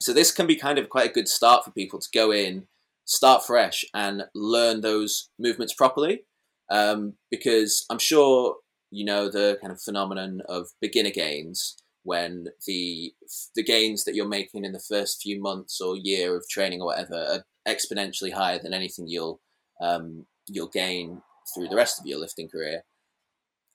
So 0.00 0.12
this 0.12 0.32
can 0.32 0.46
be 0.46 0.56
kind 0.56 0.78
of 0.78 0.88
quite 0.88 1.10
a 1.10 1.12
good 1.12 1.28
start 1.28 1.64
for 1.64 1.70
people 1.70 1.98
to 1.98 2.08
go 2.12 2.32
in 2.32 2.66
start 3.04 3.44
fresh 3.44 3.84
and 3.94 4.24
learn 4.34 4.80
those 4.80 5.28
movements 5.38 5.74
properly. 5.74 6.22
Um, 6.70 7.14
because 7.30 7.84
I'm 7.90 7.98
sure 7.98 8.56
you 8.90 9.04
know 9.04 9.28
the 9.28 9.58
kind 9.60 9.72
of 9.72 9.80
phenomenon 9.80 10.42
of 10.48 10.68
beginner 10.80 11.10
gains 11.10 11.76
when 12.04 12.48
the 12.66 13.12
the 13.54 13.62
gains 13.62 14.04
that 14.04 14.14
you're 14.14 14.28
making 14.28 14.64
in 14.64 14.72
the 14.72 14.80
first 14.80 15.22
few 15.22 15.40
months 15.40 15.80
or 15.80 15.96
year 15.96 16.36
of 16.36 16.48
training 16.48 16.80
or 16.80 16.86
whatever 16.86 17.14
are 17.14 17.44
exponentially 17.68 18.32
higher 18.32 18.58
than 18.58 18.74
anything 18.74 19.06
you'll 19.06 19.40
um, 19.80 20.26
you'll 20.48 20.68
gain 20.68 21.22
through 21.54 21.68
the 21.68 21.76
rest 21.76 21.98
of 22.00 22.06
your 22.06 22.18
lifting 22.18 22.48
career, 22.48 22.82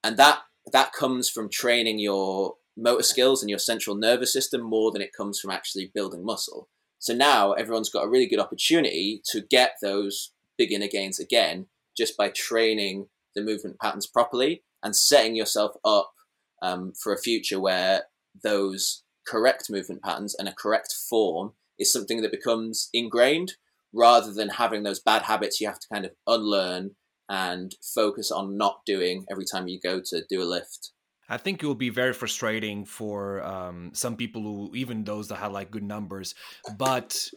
and 0.03 0.17
that 0.17 0.39
that 0.71 0.93
comes 0.93 1.29
from 1.29 1.49
training 1.49 1.99
your 1.99 2.55
motor 2.77 3.03
skills 3.03 3.41
and 3.41 3.49
your 3.49 3.59
central 3.59 3.95
nervous 3.95 4.31
system 4.31 4.61
more 4.61 4.91
than 4.91 5.01
it 5.01 5.13
comes 5.13 5.39
from 5.39 5.51
actually 5.51 5.91
building 5.93 6.23
muscle. 6.23 6.69
So 6.99 7.13
now 7.13 7.53
everyone's 7.53 7.89
got 7.89 8.05
a 8.05 8.09
really 8.09 8.27
good 8.27 8.39
opportunity 8.39 9.21
to 9.31 9.41
get 9.41 9.77
those 9.81 10.31
beginner 10.57 10.87
gains 10.87 11.19
again 11.19 11.67
just 11.95 12.15
by 12.15 12.29
training 12.29 13.07
the 13.35 13.41
movement 13.41 13.79
patterns 13.79 14.07
properly 14.07 14.63
and 14.83 14.95
setting 14.95 15.35
yourself 15.35 15.73
up 15.83 16.11
um, 16.61 16.93
for 17.01 17.13
a 17.13 17.17
future 17.17 17.59
where 17.59 18.03
those 18.43 19.03
correct 19.27 19.69
movement 19.69 20.01
patterns 20.01 20.35
and 20.37 20.47
a 20.47 20.53
correct 20.53 20.93
form 20.93 21.53
is 21.77 21.91
something 21.91 22.21
that 22.21 22.31
becomes 22.31 22.89
ingrained 22.93 23.53
rather 23.93 24.33
than 24.33 24.49
having 24.49 24.83
those 24.83 24.99
bad 24.99 25.23
habits 25.23 25.59
you 25.59 25.67
have 25.67 25.79
to 25.79 25.87
kind 25.91 26.05
of 26.05 26.11
unlearn 26.25 26.91
and 27.29 27.75
focus 27.81 28.31
on 28.31 28.57
not 28.57 28.81
doing 28.85 29.25
every 29.29 29.45
time 29.45 29.67
you 29.67 29.79
go 29.79 30.01
to 30.03 30.23
do 30.29 30.41
a 30.41 30.45
lift. 30.45 30.91
I 31.29 31.37
think 31.37 31.61
it 31.61 31.65
will 31.67 31.75
be 31.75 31.89
very 31.89 32.13
frustrating 32.13 32.85
for 32.85 33.43
um, 33.43 33.91
some 33.93 34.15
people 34.15 34.41
who, 34.41 34.75
even 34.75 35.03
those 35.03 35.27
that 35.27 35.37
have 35.37 35.51
like 35.51 35.71
good 35.71 35.83
numbers, 35.83 36.35
but 36.77 37.29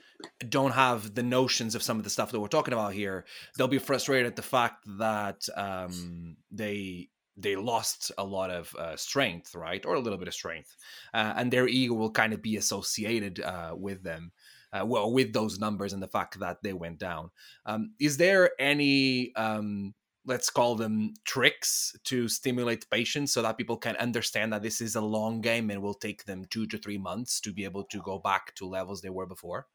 don't 0.49 0.73
have 0.73 1.15
the 1.15 1.23
notions 1.23 1.75
of 1.75 1.83
some 1.83 1.99
of 1.99 2.05
the 2.05 2.11
stuff 2.11 2.31
that 2.33 2.41
we're 2.41 2.49
talking 2.49 2.75
about 2.75 2.93
here. 2.93 3.25
They'll 3.57 3.69
be 3.69 3.79
frustrated 3.79 4.27
at 4.27 4.37
the 4.37 4.43
fact 4.43 4.85
that 4.99 5.43
um, 5.57 6.37
they 6.51 7.09
they 7.37 7.57
lost 7.57 8.13
a 8.19 8.25
lot 8.25 8.51
of 8.51 8.75
uh, 8.77 8.97
strength, 8.97 9.55
right, 9.55 9.85
or 9.87 9.95
a 9.95 10.01
little 10.01 10.19
bit 10.19 10.29
of 10.29 10.35
strength, 10.35 10.77
uh, 11.15 11.33
and 11.37 11.51
their 11.51 11.67
ego 11.67 11.95
will 11.95 12.11
kind 12.11 12.33
of 12.33 12.43
be 12.43 12.57
associated 12.57 13.41
uh, 13.41 13.75
with 13.77 14.03
them. 14.03 14.33
Uh, 14.73 14.87
well, 14.87 15.13
with 15.13 15.33
those 15.33 15.59
numbers 15.59 15.93
and 15.93 16.01
the 16.01 16.07
fact 16.09 16.39
that 16.39 16.63
they 16.63 16.73
went 16.73 16.97
down, 16.99 17.31
um, 17.67 17.93
is 17.99 18.19
there 18.19 18.51
any 18.61 19.35
um, 19.35 19.95
let's 20.27 20.51
call 20.51 20.75
them 20.75 21.15
tricks 21.25 21.97
to 22.05 22.29
stimulate 22.29 22.89
patience 22.91 23.33
so 23.33 23.43
that 23.43 23.57
people 23.57 23.77
can 23.77 23.97
understand 23.97 24.53
that 24.53 24.63
this 24.63 24.81
is 24.81 24.95
a 24.95 25.01
long 25.01 25.41
game 25.41 25.71
and 25.71 25.83
will 25.83 25.95
take 25.95 26.25
them 26.25 26.45
two 26.51 26.67
to 26.67 26.79
three 26.79 26.99
months 26.99 27.41
to 27.41 27.53
be 27.53 27.65
able 27.65 27.85
to 27.85 28.01
go 28.03 28.19
back 28.19 28.55
to 28.55 28.67
levels 28.67 29.01
they 29.01 29.11
were 29.11 29.27
before 29.27 29.67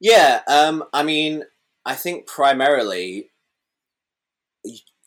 yeah 0.00 0.42
um, 0.46 0.84
i 0.92 1.02
mean 1.02 1.44
i 1.86 1.94
think 1.94 2.26
primarily 2.26 3.30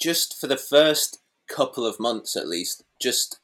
just 0.02 0.40
for 0.40 0.48
the 0.48 0.58
first 0.58 1.20
couple 1.48 1.86
of 1.86 2.00
months 2.00 2.36
at 2.36 2.48
least 2.48 2.84
just 3.02 3.40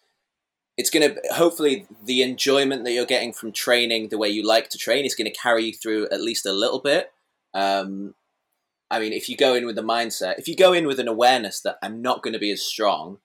it's 0.77 0.89
going 0.89 1.13
to 1.13 1.21
hopefully 1.33 1.85
the 2.05 2.21
enjoyment 2.21 2.83
that 2.83 2.91
you're 2.91 3.05
getting 3.05 3.33
from 3.33 3.51
training 3.51 4.09
the 4.09 4.17
way 4.17 4.29
you 4.29 4.45
like 4.45 4.69
to 4.69 4.77
train 4.77 5.05
is 5.05 5.15
going 5.15 5.31
to 5.31 5.37
carry 5.37 5.65
you 5.65 5.73
through 5.73 6.07
at 6.09 6.21
least 6.21 6.45
a 6.45 6.53
little 6.53 6.79
bit. 6.79 7.11
Um, 7.53 8.15
I 8.93 8.99
mean, 8.99 9.11
if 9.11 9.27
you 9.27 9.35
go 9.35 9.55
in 9.55 9.65
with 9.65 9.75
the 9.75 9.81
mindset, 9.81 10.37
if 10.37 10.47
you 10.47 10.55
go 10.55 10.71
in 10.71 10.85
with 10.85 10.99
an 10.99 11.07
awareness 11.07 11.61
that 11.61 11.77
I'm 11.81 11.99
not 11.99 12.21
going 12.21 12.33
to 12.33 12.39
be 12.39 12.51
as 12.51 12.61
strong, 12.61 13.17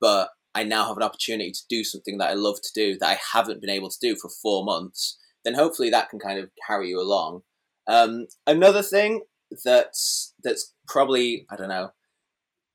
but 0.00 0.30
I 0.52 0.64
now 0.64 0.88
have 0.88 0.96
an 0.96 1.04
opportunity 1.04 1.52
to 1.52 1.60
do 1.68 1.84
something 1.84 2.18
that 2.18 2.30
I 2.30 2.34
love 2.34 2.56
to 2.60 2.70
do 2.74 2.98
that 2.98 3.08
I 3.08 3.18
haven't 3.32 3.60
been 3.60 3.70
able 3.70 3.88
to 3.88 3.98
do 4.00 4.16
for 4.16 4.28
four 4.28 4.64
months, 4.64 5.16
then 5.44 5.54
hopefully 5.54 5.90
that 5.90 6.10
can 6.10 6.18
kind 6.18 6.40
of 6.40 6.50
carry 6.66 6.88
you 6.88 7.00
along. 7.00 7.42
Um, 7.86 8.26
another 8.48 8.82
thing 8.82 9.22
that's 9.64 10.34
that's 10.42 10.74
probably 10.88 11.46
I 11.48 11.54
don't 11.54 11.68
know, 11.68 11.92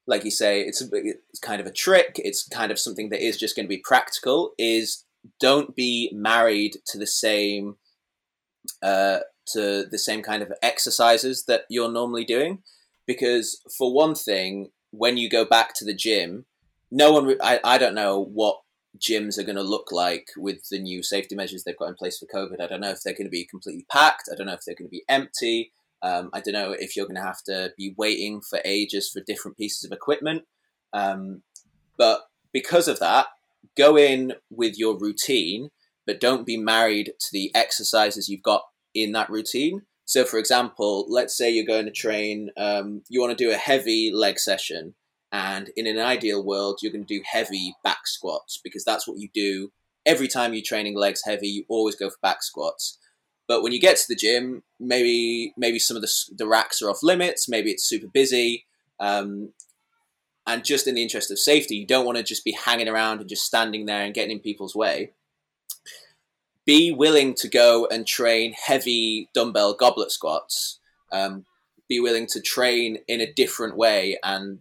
like 0.08 0.24
you 0.24 0.32
say, 0.32 0.62
it's 0.62 0.82
a, 0.82 0.88
it's 0.94 1.40
kind 1.42 1.60
of 1.60 1.68
a 1.68 1.72
trick. 1.72 2.14
It's 2.16 2.48
kind 2.48 2.72
of 2.72 2.80
something 2.80 3.10
that 3.10 3.26
is 3.26 3.38
just 3.38 3.58
going 3.58 3.66
to 3.66 3.76
be 3.76 3.84
practical. 3.84 4.54
Is 4.58 5.04
don't 5.42 5.76
be 5.76 6.10
married 6.14 6.78
to 6.88 6.98
the 6.98 7.08
same 7.08 7.76
uh, 8.82 9.20
to 9.54 9.86
the 9.90 10.00
same 10.00 10.22
kind 10.22 10.42
of 10.42 10.52
exercises 10.62 11.46
that 11.46 11.66
you're 11.70 11.92
normally 11.92 12.26
doing, 12.26 12.64
because 13.06 13.62
for 13.78 13.94
one 13.94 14.16
thing, 14.16 14.70
when 14.92 15.18
you 15.18 15.30
go 15.30 15.46
back 15.46 15.74
to 15.76 15.86
the 15.86 15.94
gym, 15.96 16.46
no 16.92 17.12
one. 17.12 17.36
I 17.42 17.60
I 17.64 17.78
don't 17.78 17.96
know 17.96 18.20
what 18.20 18.62
gyms 18.98 19.38
are 19.38 19.44
going 19.44 19.56
to 19.58 19.64
look 19.64 19.92
like 19.92 20.30
with 20.38 20.70
the 20.70 20.80
new 20.80 21.04
safety 21.04 21.36
measures 21.36 21.64
they've 21.64 21.78
got 21.78 21.90
in 21.90 21.96
place 21.96 22.18
for 22.18 22.26
COVID. 22.26 22.60
I 22.62 22.68
don't 22.68 22.82
know 22.82 22.90
if 22.90 23.02
they're 23.04 23.14
going 23.14 23.28
to 23.28 23.32
be 23.32 23.46
completely 23.46 23.86
packed. 23.92 24.30
I 24.32 24.36
don't 24.36 24.48
know 24.48 24.54
if 24.54 24.62
they're 24.66 24.76
going 24.76 24.88
to 24.88 24.92
be 24.92 25.04
empty. 25.08 25.72
Um, 26.02 26.30
I 26.34 26.40
don't 26.40 26.54
know 26.54 26.72
if 26.72 26.96
you're 26.96 27.06
going 27.06 27.16
to 27.16 27.22
have 27.22 27.44
to 27.44 27.74
be 27.78 27.94
waiting 27.98 28.42
for 28.42 28.60
ages 28.66 29.10
for 29.10 29.22
different 29.22 29.58
pieces 29.58 29.84
of 29.84 29.92
equipment. 29.92 30.44
Um, 30.94 31.44
but 31.98 32.22
because 32.54 32.88
of 32.88 33.00
that, 33.00 33.28
go 33.76 33.98
in 33.98 34.34
with 34.50 34.78
your 34.78 34.98
routine, 34.98 35.70
but 36.06 36.20
don't 36.20 36.46
be 36.46 36.58
married 36.58 37.14
to 37.20 37.28
the 37.32 37.52
exercises 37.54 38.30
you've 38.30 38.44
got 38.44 38.64
in 39.04 39.12
that 39.14 39.30
routine. 39.30 39.84
So, 40.06 40.24
for 40.24 40.40
example, 40.40 41.06
let's 41.10 41.38
say 41.38 41.50
you're 41.50 41.66
going 41.66 41.86
to 41.86 41.92
train, 41.92 42.50
um, 42.58 43.04
you 43.10 43.20
want 43.20 43.38
to 43.38 43.44
do 43.44 43.52
a 43.52 43.58
heavy 43.58 44.12
leg 44.14 44.40
session, 44.40 44.96
and 45.32 45.70
in 45.76 45.86
an 45.86 46.00
ideal 46.00 46.44
world, 46.44 46.80
you're 46.82 46.94
going 46.94 47.06
to 47.06 47.18
do 47.18 47.24
heavy 47.30 47.76
back 47.84 48.08
squats 48.08 48.60
because 48.64 48.86
that's 48.86 49.08
what 49.08 49.20
you 49.20 49.28
do 49.34 49.72
every 50.06 50.30
time 50.30 50.54
you're 50.54 50.64
training 50.66 50.96
legs 50.96 51.22
heavy. 51.26 51.48
You 51.50 51.66
always 51.68 51.96
go 51.96 52.10
for 52.10 52.16
back 52.22 52.42
squats. 52.42 52.98
But 53.48 53.62
when 53.62 53.74
you 53.74 53.80
get 53.80 53.98
to 53.98 54.06
the 54.08 54.16
gym, 54.16 54.64
maybe 54.80 55.54
maybe 55.58 55.80
some 55.80 55.98
of 55.98 56.02
the, 56.02 56.12
the 56.38 56.48
racks 56.48 56.82
are 56.82 56.90
off 56.90 57.04
limits. 57.04 57.50
Maybe 57.50 57.72
it's 57.72 57.88
super 57.88 58.08
busy. 58.08 58.66
Um, 59.00 59.54
and 60.46 60.64
just 60.64 60.88
in 60.88 60.96
the 60.96 61.04
interest 61.04 61.30
of 61.30 61.40
safety, 61.40 61.76
you 61.76 61.86
don't 61.86 62.06
want 62.06 62.18
to 62.18 62.24
just 62.24 62.46
be 62.46 62.54
hanging 62.54 62.88
around 62.88 63.20
and 63.20 63.30
just 63.30 63.46
standing 63.46 63.86
there 63.86 64.04
and 64.04 64.14
getting 64.14 64.32
in 64.32 64.40
people's 64.40 64.76
way. 64.76 65.12
Be 66.68 66.92
willing 66.92 67.34
to 67.36 67.48
go 67.48 67.88
and 67.90 68.06
train 68.06 68.54
heavy 68.54 69.30
dumbbell 69.34 69.74
goblet 69.74 70.12
squats. 70.12 70.80
Um, 71.12 71.46
be 71.90 72.00
willing 72.00 72.28
to 72.28 72.42
train 72.42 72.98
in 73.08 73.22
a 73.22 73.34
different 73.34 73.78
way. 73.78 74.20
And 74.22 74.60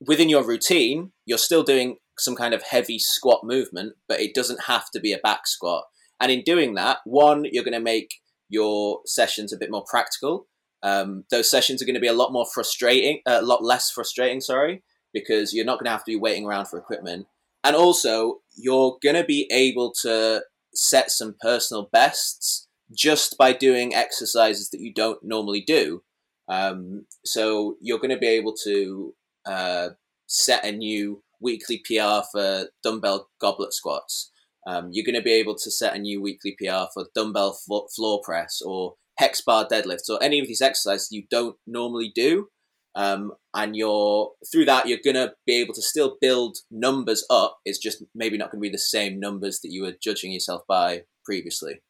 within 0.00 0.30
your 0.30 0.44
routine, 0.44 1.12
you're 1.26 1.38
still 1.38 1.62
doing 1.62 1.98
some 2.18 2.34
kind 2.34 2.54
of 2.54 2.62
heavy 2.62 2.98
squat 2.98 3.44
movement, 3.44 3.92
but 4.08 4.20
it 4.20 4.34
doesn't 4.34 4.64
have 4.64 4.90
to 4.92 5.00
be 5.00 5.12
a 5.12 5.18
back 5.18 5.46
squat. 5.46 5.84
And 6.20 6.32
in 6.32 6.42
doing 6.42 6.74
that, 6.74 6.98
one, 7.04 7.44
you're 7.52 7.64
going 7.64 7.74
to 7.74 7.80
make 7.80 8.14
your 8.48 9.00
sessions 9.04 9.52
a 9.52 9.58
bit 9.58 9.70
more 9.70 9.84
practical. 9.88 10.46
Um, 10.82 11.24
those 11.30 11.50
sessions 11.50 11.82
are 11.82 11.84
going 11.84 11.94
to 11.94 12.00
be 12.00 12.06
a 12.06 12.14
lot 12.14 12.32
more 12.32 12.46
frustrating, 12.46 13.20
a 13.26 13.42
lot 13.42 13.62
less 13.62 13.90
frustrating, 13.90 14.40
sorry, 14.40 14.82
because 15.12 15.52
you're 15.52 15.66
not 15.66 15.78
going 15.78 15.86
to 15.86 15.90
have 15.90 16.04
to 16.04 16.12
be 16.12 16.16
waiting 16.16 16.46
around 16.46 16.66
for 16.66 16.78
equipment. 16.78 17.26
And 17.64 17.76
also, 17.76 18.38
you're 18.56 18.96
going 19.02 19.16
to 19.16 19.24
be 19.24 19.48
able 19.50 19.92
to 20.02 20.42
set 20.76 21.10
some 21.10 21.34
personal 21.40 21.88
bests 21.92 22.68
just 22.94 23.36
by 23.38 23.52
doing 23.52 23.94
exercises 23.94 24.70
that 24.70 24.80
you 24.80 24.92
don't 24.92 25.18
normally 25.22 25.60
do. 25.60 26.02
Um, 26.48 27.06
so 27.24 27.76
you're 27.80 27.98
going 27.98 28.10
to 28.10 28.18
be 28.18 28.28
able 28.28 28.54
to 28.64 29.14
uh, 29.44 29.88
set 30.26 30.64
a 30.64 30.72
new 30.72 31.22
weekly 31.40 31.82
PR 31.84 32.22
for 32.32 32.68
dumbbell 32.82 33.28
goblet 33.40 33.72
squats. 33.72 34.30
Um, 34.66 34.90
you're 34.92 35.04
going 35.04 35.16
to 35.16 35.22
be 35.22 35.32
able 35.32 35.56
to 35.56 35.70
set 35.70 35.94
a 35.94 35.98
new 35.98 36.20
weekly 36.20 36.56
PR 36.58 36.86
for 36.92 37.06
dumbbell 37.14 37.58
floor 37.94 38.20
press 38.24 38.60
or 38.64 38.94
hex 39.18 39.40
bar 39.40 39.66
deadlifts 39.66 40.10
or 40.10 40.22
any 40.22 40.40
of 40.40 40.46
these 40.46 40.62
exercises 40.62 41.12
you 41.12 41.24
don't 41.30 41.56
normally 41.66 42.10
do. 42.14 42.48
Um, 42.96 43.32
and 43.54 43.76
you're 43.76 44.32
through 44.50 44.64
that 44.64 44.88
you're 44.88 44.98
going 45.04 45.16
to 45.16 45.34
be 45.46 45.60
able 45.60 45.74
to 45.74 45.82
still 45.82 46.16
build 46.20 46.56
numbers 46.70 47.26
up. 47.28 47.58
It's 47.66 47.78
just 47.78 48.02
maybe 48.14 48.38
not 48.38 48.50
going 48.50 48.60
to 48.60 48.68
be 48.68 48.72
the 48.72 48.78
same 48.78 49.20
numbers 49.20 49.60
that 49.60 49.70
you 49.70 49.82
were 49.82 49.92
judging 50.02 50.32
yourself 50.32 50.62
by 50.66 51.02
previously. 51.24 51.82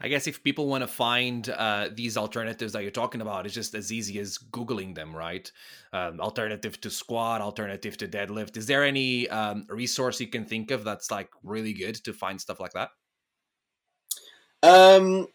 I 0.00 0.08
guess 0.08 0.26
if 0.26 0.42
people 0.42 0.68
want 0.68 0.82
to 0.82 0.88
find 0.88 1.48
uh, 1.48 1.88
these 1.92 2.18
alternatives 2.18 2.74
that 2.74 2.82
you're 2.82 2.90
talking 2.90 3.22
about, 3.22 3.46
it's 3.46 3.54
just 3.54 3.74
as 3.74 3.90
easy 3.90 4.18
as 4.18 4.36
Googling 4.36 4.94
them, 4.94 5.16
right? 5.16 5.50
Um, 5.92 6.20
alternative 6.20 6.78
to 6.82 6.90
squat, 6.90 7.40
alternative 7.40 7.96
to 7.98 8.08
deadlift. 8.08 8.58
Is 8.58 8.66
there 8.66 8.84
any 8.84 9.28
um, 9.30 9.66
resource 9.70 10.20
you 10.20 10.28
can 10.28 10.44
think 10.44 10.70
of 10.70 10.84
that's 10.84 11.10
like 11.10 11.30
really 11.42 11.72
good 11.72 11.94
to 12.04 12.12
find 12.12 12.38
stuff 12.38 12.60
like 12.60 12.72
that? 12.72 12.90
Um, 14.62 15.28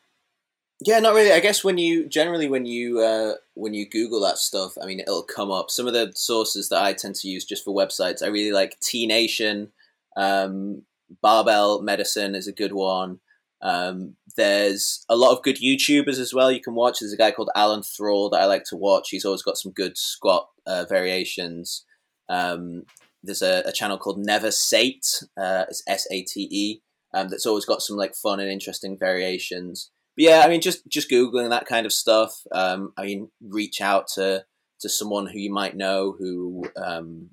yeah, 0.83 1.00
not 1.00 1.13
really. 1.13 1.31
I 1.31 1.39
guess 1.39 1.63
when 1.63 1.77
you 1.77 2.07
generally 2.07 2.47
when 2.47 2.65
you 2.65 3.00
uh, 3.00 3.33
when 3.53 3.73
you 3.73 3.88
Google 3.88 4.19
that 4.21 4.39
stuff, 4.39 4.73
I 4.81 4.85
mean, 4.85 5.00
it'll 5.00 5.23
come 5.23 5.51
up. 5.51 5.69
Some 5.69 5.88
of 5.88 5.93
the 5.93 6.11
sources 6.15 6.69
that 6.69 6.81
I 6.81 6.93
tend 6.93 7.15
to 7.15 7.27
use 7.27 7.45
just 7.45 7.63
for 7.63 7.75
websites, 7.75 8.23
I 8.23 8.27
really 8.27 8.51
like 8.51 8.79
T 8.79 9.05
Nation, 9.05 9.71
um, 10.17 10.83
Barbell 11.21 11.81
Medicine 11.81 12.33
is 12.33 12.47
a 12.47 12.53
good 12.53 12.73
one. 12.73 13.19
Um, 13.61 14.15
there's 14.38 15.05
a 15.07 15.15
lot 15.15 15.38
of 15.38 15.43
good 15.43 15.57
YouTubers 15.57 16.17
as 16.17 16.33
well 16.33 16.51
you 16.51 16.61
can 16.61 16.73
watch. 16.73 17.00
There's 17.00 17.13
a 17.13 17.17
guy 17.17 17.29
called 17.29 17.51
Alan 17.55 17.83
Thrall 17.83 18.29
that 18.31 18.41
I 18.41 18.45
like 18.45 18.63
to 18.65 18.75
watch. 18.75 19.09
He's 19.09 19.25
always 19.25 19.43
got 19.43 19.57
some 19.57 19.71
good 19.71 19.97
squat 19.97 20.47
uh, 20.65 20.85
variations. 20.89 21.85
Um, 22.27 22.83
there's 23.23 23.43
a, 23.43 23.61
a, 23.67 23.71
channel 23.71 24.00
called 24.00 24.17
Never 24.17 24.50
Sate. 24.50 25.05
Uh, 25.38 25.65
it's 25.69 25.83
S 25.88 26.07
A 26.09 26.23
T 26.23 26.47
E. 26.50 26.81
Um, 27.13 27.27
that's 27.27 27.45
always 27.45 27.65
got 27.65 27.83
some 27.83 27.97
like 27.97 28.15
fun 28.15 28.39
and 28.39 28.50
interesting 28.50 28.97
variations. 28.97 29.91
Yeah, 30.18 30.44
I 30.46 30.50
mean, 30.50 30.62
just 30.62 30.88
just 30.88 31.10
googling 31.10 31.50
that 31.50 31.65
kind 31.65 31.86
of 31.86 31.94
stuff. 31.94 32.36
Um, 32.51 32.94
I 32.98 33.06
mean, 33.06 33.30
reach 33.41 33.82
out 33.82 34.08
to 34.15 34.46
to 34.82 34.89
someone 34.89 35.27
who 35.27 35.39
you 35.39 35.51
might 35.51 35.75
know 35.75 36.15
who 36.18 36.65
um, 36.75 37.30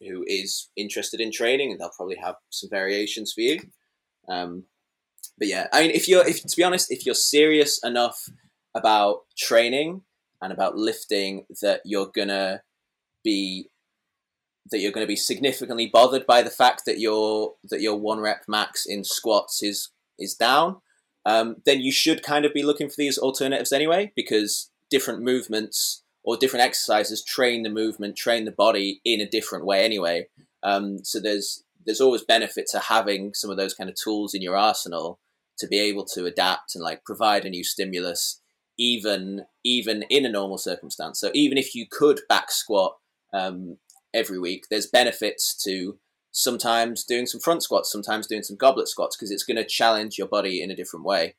who 0.00 0.24
is 0.26 0.68
interested 0.76 1.20
in 1.20 1.30
training, 1.30 1.70
and 1.70 1.80
they'll 1.80 1.90
probably 1.96 2.16
have 2.16 2.36
some 2.50 2.70
variations 2.70 3.32
for 3.32 3.42
you. 3.42 3.60
Um, 4.28 4.64
but 5.38 5.48
yeah, 5.48 5.66
I 5.72 5.82
mean, 5.82 5.90
if 5.90 6.08
you're, 6.08 6.26
if 6.26 6.42
to 6.42 6.56
be 6.56 6.64
honest, 6.64 6.90
if 6.90 7.06
you're 7.06 7.14
serious 7.14 7.78
enough 7.84 8.28
about 8.74 9.20
training 9.36 10.02
and 10.42 10.52
about 10.52 10.76
lifting, 10.76 11.46
that 11.62 11.82
you're 11.84 12.10
gonna 12.14 12.62
be 13.22 13.70
that 14.70 14.80
you're 14.80 14.92
going 14.92 15.04
to 15.04 15.08
be 15.08 15.16
significantly 15.16 15.86
bothered 15.92 16.26
by 16.26 16.42
the 16.42 16.50
fact 16.50 16.82
that 16.86 16.98
your 16.98 17.54
that 17.70 17.80
your 17.80 17.96
one 17.96 18.20
rep 18.20 18.42
max 18.48 18.84
in 18.86 19.04
squats 19.04 19.62
is 19.62 19.90
is 20.18 20.34
down, 20.34 20.76
um, 21.26 21.56
then 21.66 21.80
you 21.80 21.90
should 21.90 22.22
kind 22.22 22.44
of 22.44 22.54
be 22.54 22.62
looking 22.62 22.88
for 22.88 22.94
these 22.96 23.18
alternatives 23.18 23.72
anyway, 23.72 24.12
because 24.14 24.70
different 24.88 25.22
movements 25.22 26.04
or 26.22 26.36
different 26.36 26.64
exercises 26.64 27.24
train 27.24 27.64
the 27.64 27.68
movement, 27.68 28.16
train 28.16 28.44
the 28.44 28.52
body 28.52 29.00
in 29.04 29.20
a 29.20 29.28
different 29.28 29.66
way 29.66 29.84
anyway. 29.84 30.28
Um, 30.62 31.04
so 31.04 31.20
there's 31.20 31.64
there's 31.84 32.00
always 32.00 32.22
benefit 32.22 32.66
to 32.70 32.78
having 32.78 33.34
some 33.34 33.50
of 33.50 33.56
those 33.56 33.74
kind 33.74 33.90
of 33.90 33.96
tools 33.96 34.34
in 34.34 34.42
your 34.42 34.56
arsenal 34.56 35.18
to 35.58 35.66
be 35.66 35.78
able 35.78 36.04
to 36.04 36.26
adapt 36.26 36.74
and 36.74 36.84
like 36.84 37.04
provide 37.04 37.44
a 37.44 37.50
new 37.50 37.64
stimulus 37.64 38.40
even 38.78 39.46
even 39.64 40.04
in 40.10 40.26
a 40.26 40.30
normal 40.30 40.58
circumstance 40.58 41.18
so 41.18 41.30
even 41.32 41.56
if 41.56 41.74
you 41.74 41.86
could 41.90 42.20
back 42.28 42.50
squat 42.50 42.96
um, 43.32 43.78
every 44.12 44.38
week 44.38 44.64
there's 44.68 44.86
benefits 44.86 45.54
to 45.64 45.98
sometimes 46.36 47.04
doing 47.04 47.26
some 47.26 47.40
front 47.40 47.62
squats 47.62 47.90
sometimes 47.90 48.26
doing 48.26 48.42
some 48.42 48.56
goblet 48.56 48.88
squats 48.88 49.16
because 49.16 49.30
it's 49.30 49.44
going 49.44 49.56
to 49.56 49.64
challenge 49.64 50.18
your 50.18 50.28
body 50.28 50.62
in 50.62 50.70
a 50.70 50.76
different 50.76 51.04
way 51.04 51.34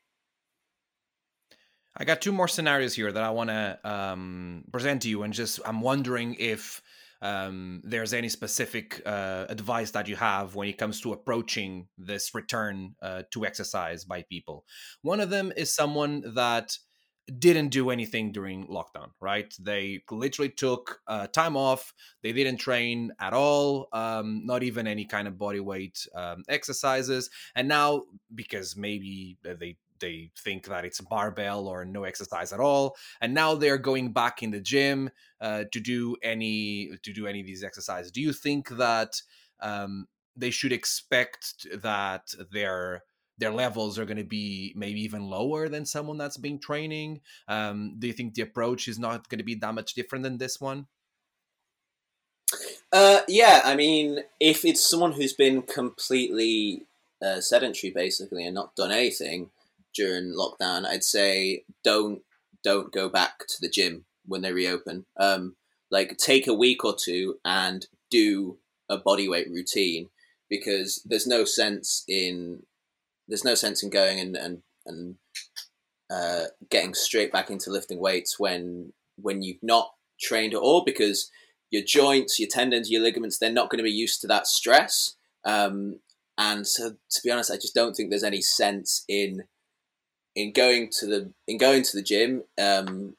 i 1.96 2.04
got 2.04 2.20
two 2.20 2.32
more 2.32 2.48
scenarios 2.48 2.94
here 2.94 3.12
that 3.12 3.22
i 3.22 3.30
want 3.30 3.48
to 3.48 3.78
um, 3.84 4.64
present 4.72 5.02
to 5.02 5.08
you 5.08 5.22
and 5.22 5.32
just 5.32 5.60
i'm 5.64 5.80
wondering 5.80 6.34
if 6.38 6.82
um, 7.20 7.80
there's 7.84 8.12
any 8.12 8.28
specific 8.28 9.02
uh, 9.04 9.46
advice 9.48 9.90
that 9.92 10.08
you 10.08 10.16
have 10.16 10.54
when 10.54 10.68
it 10.68 10.78
comes 10.78 11.00
to 11.00 11.12
approaching 11.12 11.88
this 11.96 12.34
return 12.34 12.94
uh, 13.02 13.22
to 13.32 13.44
exercise 13.44 14.04
by 14.04 14.22
people. 14.28 14.64
One 15.02 15.20
of 15.20 15.30
them 15.30 15.52
is 15.56 15.74
someone 15.74 16.22
that 16.34 16.76
didn't 17.38 17.68
do 17.68 17.90
anything 17.90 18.32
during 18.32 18.66
lockdown, 18.66 19.10
right? 19.20 19.52
They 19.60 20.02
literally 20.10 20.50
took 20.50 21.00
uh, 21.06 21.26
time 21.26 21.56
off. 21.56 21.92
They 22.22 22.32
didn't 22.32 22.58
train 22.58 23.12
at 23.20 23.32
all, 23.32 23.88
um, 23.92 24.46
not 24.46 24.62
even 24.62 24.86
any 24.86 25.04
kind 25.04 25.28
of 25.28 25.38
body 25.38 25.60
weight 25.60 26.06
um, 26.14 26.44
exercises. 26.48 27.28
And 27.54 27.68
now, 27.68 28.04
because 28.34 28.76
maybe 28.76 29.36
they 29.42 29.76
they 30.00 30.30
think 30.38 30.66
that 30.66 30.84
it's 30.84 31.00
a 31.00 31.04
barbell 31.04 31.66
or 31.66 31.84
no 31.84 32.04
exercise 32.04 32.52
at 32.52 32.60
all 32.60 32.96
and 33.20 33.34
now 33.34 33.56
they're 33.56 33.76
going 33.76 34.12
back 34.12 34.44
in 34.44 34.52
the 34.52 34.60
gym 34.60 35.10
uh, 35.40 35.64
to 35.72 35.80
do 35.80 36.14
any 36.22 36.90
to 37.02 37.12
do 37.12 37.26
any 37.26 37.40
of 37.40 37.46
these 37.46 37.64
exercises 37.64 38.12
do 38.12 38.20
you 38.20 38.32
think 38.32 38.68
that 38.68 39.20
um, 39.58 40.06
they 40.36 40.50
should 40.50 40.72
expect 40.72 41.66
that 41.82 42.32
their 42.52 43.02
their 43.38 43.52
levels 43.52 43.98
are 43.98 44.04
going 44.04 44.18
to 44.18 44.24
be 44.24 44.72
maybe 44.76 45.00
even 45.02 45.22
lower 45.22 45.68
than 45.68 45.86
someone 45.86 46.18
that's 46.18 46.36
been 46.36 46.58
training? 46.58 47.20
Um, 47.46 47.94
do 47.98 48.06
you 48.06 48.12
think 48.12 48.34
the 48.34 48.42
approach 48.42 48.88
is 48.88 48.98
not 48.98 49.28
going 49.28 49.38
to 49.38 49.44
be 49.44 49.54
that 49.56 49.74
much 49.74 49.94
different 49.94 50.24
than 50.24 50.38
this 50.38 50.60
one? 50.60 50.86
Uh, 52.92 53.20
yeah, 53.28 53.60
I 53.64 53.76
mean, 53.76 54.20
if 54.40 54.64
it's 54.64 54.88
someone 54.88 55.12
who's 55.12 55.34
been 55.34 55.62
completely 55.62 56.86
uh, 57.22 57.40
sedentary, 57.40 57.92
basically, 57.92 58.44
and 58.44 58.54
not 58.54 58.74
done 58.74 58.90
anything 58.90 59.50
during 59.94 60.34
lockdown, 60.34 60.86
I'd 60.86 61.04
say 61.04 61.64
don't 61.84 62.22
don't 62.64 62.92
go 62.92 63.08
back 63.08 63.46
to 63.46 63.56
the 63.60 63.68
gym 63.68 64.04
when 64.26 64.42
they 64.42 64.52
reopen. 64.52 65.06
Um, 65.18 65.56
like, 65.90 66.16
take 66.16 66.46
a 66.46 66.54
week 66.54 66.84
or 66.84 66.94
two 66.96 67.38
and 67.44 67.86
do 68.10 68.58
a 68.88 68.98
bodyweight 68.98 69.48
routine 69.50 70.08
because 70.48 71.02
there's 71.04 71.26
no 71.26 71.44
sense 71.44 72.04
in 72.08 72.62
there's 73.28 73.44
no 73.44 73.54
sense 73.54 73.82
in 73.82 73.90
going 73.90 74.18
and 74.18 74.36
and 74.36 74.62
and 74.86 75.16
uh, 76.10 76.44
getting 76.70 76.94
straight 76.94 77.30
back 77.30 77.50
into 77.50 77.70
lifting 77.70 78.00
weights 78.00 78.38
when 78.38 78.92
when 79.16 79.42
you've 79.42 79.62
not 79.62 79.90
trained 80.20 80.54
at 80.54 80.60
all 80.60 80.82
because 80.84 81.30
your 81.70 81.82
joints, 81.82 82.38
your 82.38 82.48
tendons, 82.48 82.90
your 82.90 83.02
ligaments, 83.02 83.38
they're 83.38 83.52
not 83.52 83.70
going 83.70 83.78
to 83.78 83.84
be 83.84 83.90
used 83.90 84.20
to 84.22 84.26
that 84.26 84.46
stress. 84.46 85.16
Um, 85.44 86.00
and 86.38 86.66
so, 86.66 86.90
to 86.90 87.20
be 87.22 87.30
honest, 87.30 87.50
I 87.50 87.56
just 87.56 87.74
don't 87.74 87.94
think 87.94 88.10
there's 88.10 88.24
any 88.24 88.40
sense 88.40 89.04
in 89.08 89.44
in 90.34 90.52
going 90.52 90.88
to 91.00 91.06
the 91.06 91.32
in 91.46 91.58
going 91.58 91.82
to 91.82 91.96
the 91.96 92.02
gym, 92.02 92.44
um, 92.60 93.16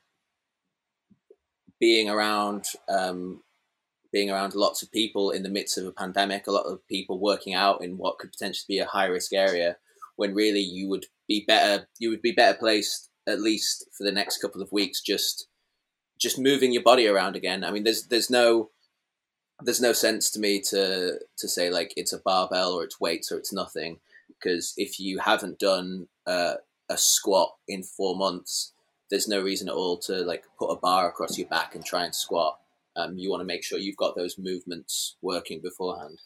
being 1.79 2.09
around 2.09 2.65
um, 2.87 3.43
being 4.11 4.31
around 4.31 4.55
lots 4.55 4.81
of 4.81 4.91
people 4.91 5.31
in 5.31 5.43
the 5.43 5.49
midst 5.49 5.77
of 5.77 5.85
a 5.85 5.91
pandemic, 5.91 6.47
a 6.47 6.51
lot 6.51 6.65
of 6.65 6.85
people 6.87 7.19
working 7.19 7.53
out 7.53 7.83
in 7.83 7.97
what 7.97 8.17
could 8.17 8.31
potentially 8.31 8.75
be 8.75 8.79
a 8.79 8.85
high 8.85 9.05
risk 9.05 9.33
area, 9.33 9.77
when 10.19 10.35
really 10.35 10.59
you 10.59 10.87
would 10.87 11.05
be 11.27 11.43
better 11.47 11.87
you 11.97 12.09
would 12.09 12.21
be 12.21 12.31
better 12.31 12.57
placed 12.57 13.09
at 13.27 13.41
least 13.41 13.85
for 13.97 14.03
the 14.03 14.11
next 14.11 14.41
couple 14.41 14.61
of 14.61 14.71
weeks 14.71 15.01
just 15.01 15.47
just 16.19 16.37
moving 16.37 16.71
your 16.73 16.83
body 16.83 17.07
around 17.07 17.35
again. 17.35 17.63
I 17.63 17.71
mean, 17.71 17.83
there's 17.83 18.07
there's 18.07 18.29
no 18.29 18.69
there's 19.61 19.81
no 19.81 19.93
sense 19.93 20.29
to 20.31 20.39
me 20.39 20.61
to 20.69 21.19
to 21.37 21.47
say 21.47 21.69
like 21.69 21.93
it's 21.95 22.13
a 22.13 22.19
barbell 22.19 22.73
or 22.73 22.83
it's 22.83 22.99
weights 22.99 23.31
or 23.31 23.37
it's 23.37 23.53
nothing 23.53 23.99
because 24.27 24.73
if 24.77 24.99
you 24.99 25.19
haven't 25.19 25.59
done 25.59 26.07
uh, 26.27 26.55
a 26.89 26.97
squat 26.97 27.53
in 27.67 27.83
four 27.83 28.15
months, 28.15 28.73
there's 29.09 29.27
no 29.27 29.41
reason 29.41 29.69
at 29.69 29.75
all 29.75 29.97
to 29.97 30.21
like 30.21 30.43
put 30.57 30.69
a 30.69 30.75
bar 30.75 31.09
across 31.09 31.37
your 31.37 31.47
back 31.47 31.73
and 31.73 31.85
try 31.85 32.03
and 32.03 32.13
squat. 32.13 32.59
Um, 32.95 33.17
you 33.17 33.29
want 33.29 33.41
to 33.41 33.45
make 33.45 33.63
sure 33.63 33.79
you've 33.79 33.95
got 33.97 34.15
those 34.15 34.37
movements 34.37 35.15
working 35.21 35.61
beforehand. 35.61 36.19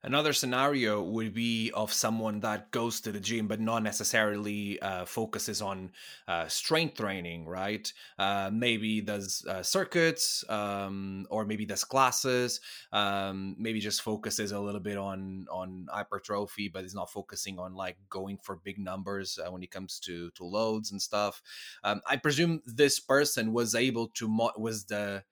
Another 0.00 0.32
scenario 0.32 1.02
would 1.02 1.34
be 1.34 1.72
of 1.72 1.92
someone 1.92 2.38
that 2.40 2.70
goes 2.70 3.00
to 3.00 3.10
the 3.10 3.18
gym 3.18 3.48
but 3.48 3.58
not 3.60 3.82
necessarily 3.82 4.80
uh, 4.80 5.04
focuses 5.04 5.60
on 5.60 5.90
uh, 6.28 6.46
strength 6.46 6.96
training, 6.98 7.46
right? 7.46 7.92
Uh, 8.16 8.48
maybe 8.52 9.00
does 9.00 9.44
uh, 9.46 9.60
circuits 9.60 10.44
um, 10.48 11.26
or 11.30 11.44
maybe 11.44 11.66
does 11.66 11.82
classes. 11.82 12.60
Um, 12.92 13.56
maybe 13.58 13.80
just 13.80 14.02
focuses 14.02 14.52
a 14.52 14.60
little 14.60 14.80
bit 14.80 14.98
on 14.98 15.46
on 15.50 15.88
hypertrophy, 15.90 16.68
but 16.68 16.84
is 16.84 16.94
not 16.94 17.10
focusing 17.10 17.58
on 17.58 17.74
like 17.74 17.96
going 18.08 18.38
for 18.38 18.54
big 18.54 18.78
numbers 18.78 19.36
uh, 19.44 19.50
when 19.50 19.64
it 19.64 19.72
comes 19.72 19.98
to 20.00 20.30
to 20.30 20.44
loads 20.44 20.92
and 20.92 21.02
stuff. 21.02 21.42
Um, 21.82 22.02
I 22.06 22.16
presume 22.16 22.62
this 22.64 23.00
person 23.00 23.52
was 23.52 23.74
able 23.74 24.08
to 24.10 24.28
mo- 24.28 24.52
was 24.56 24.84
the 24.84 25.24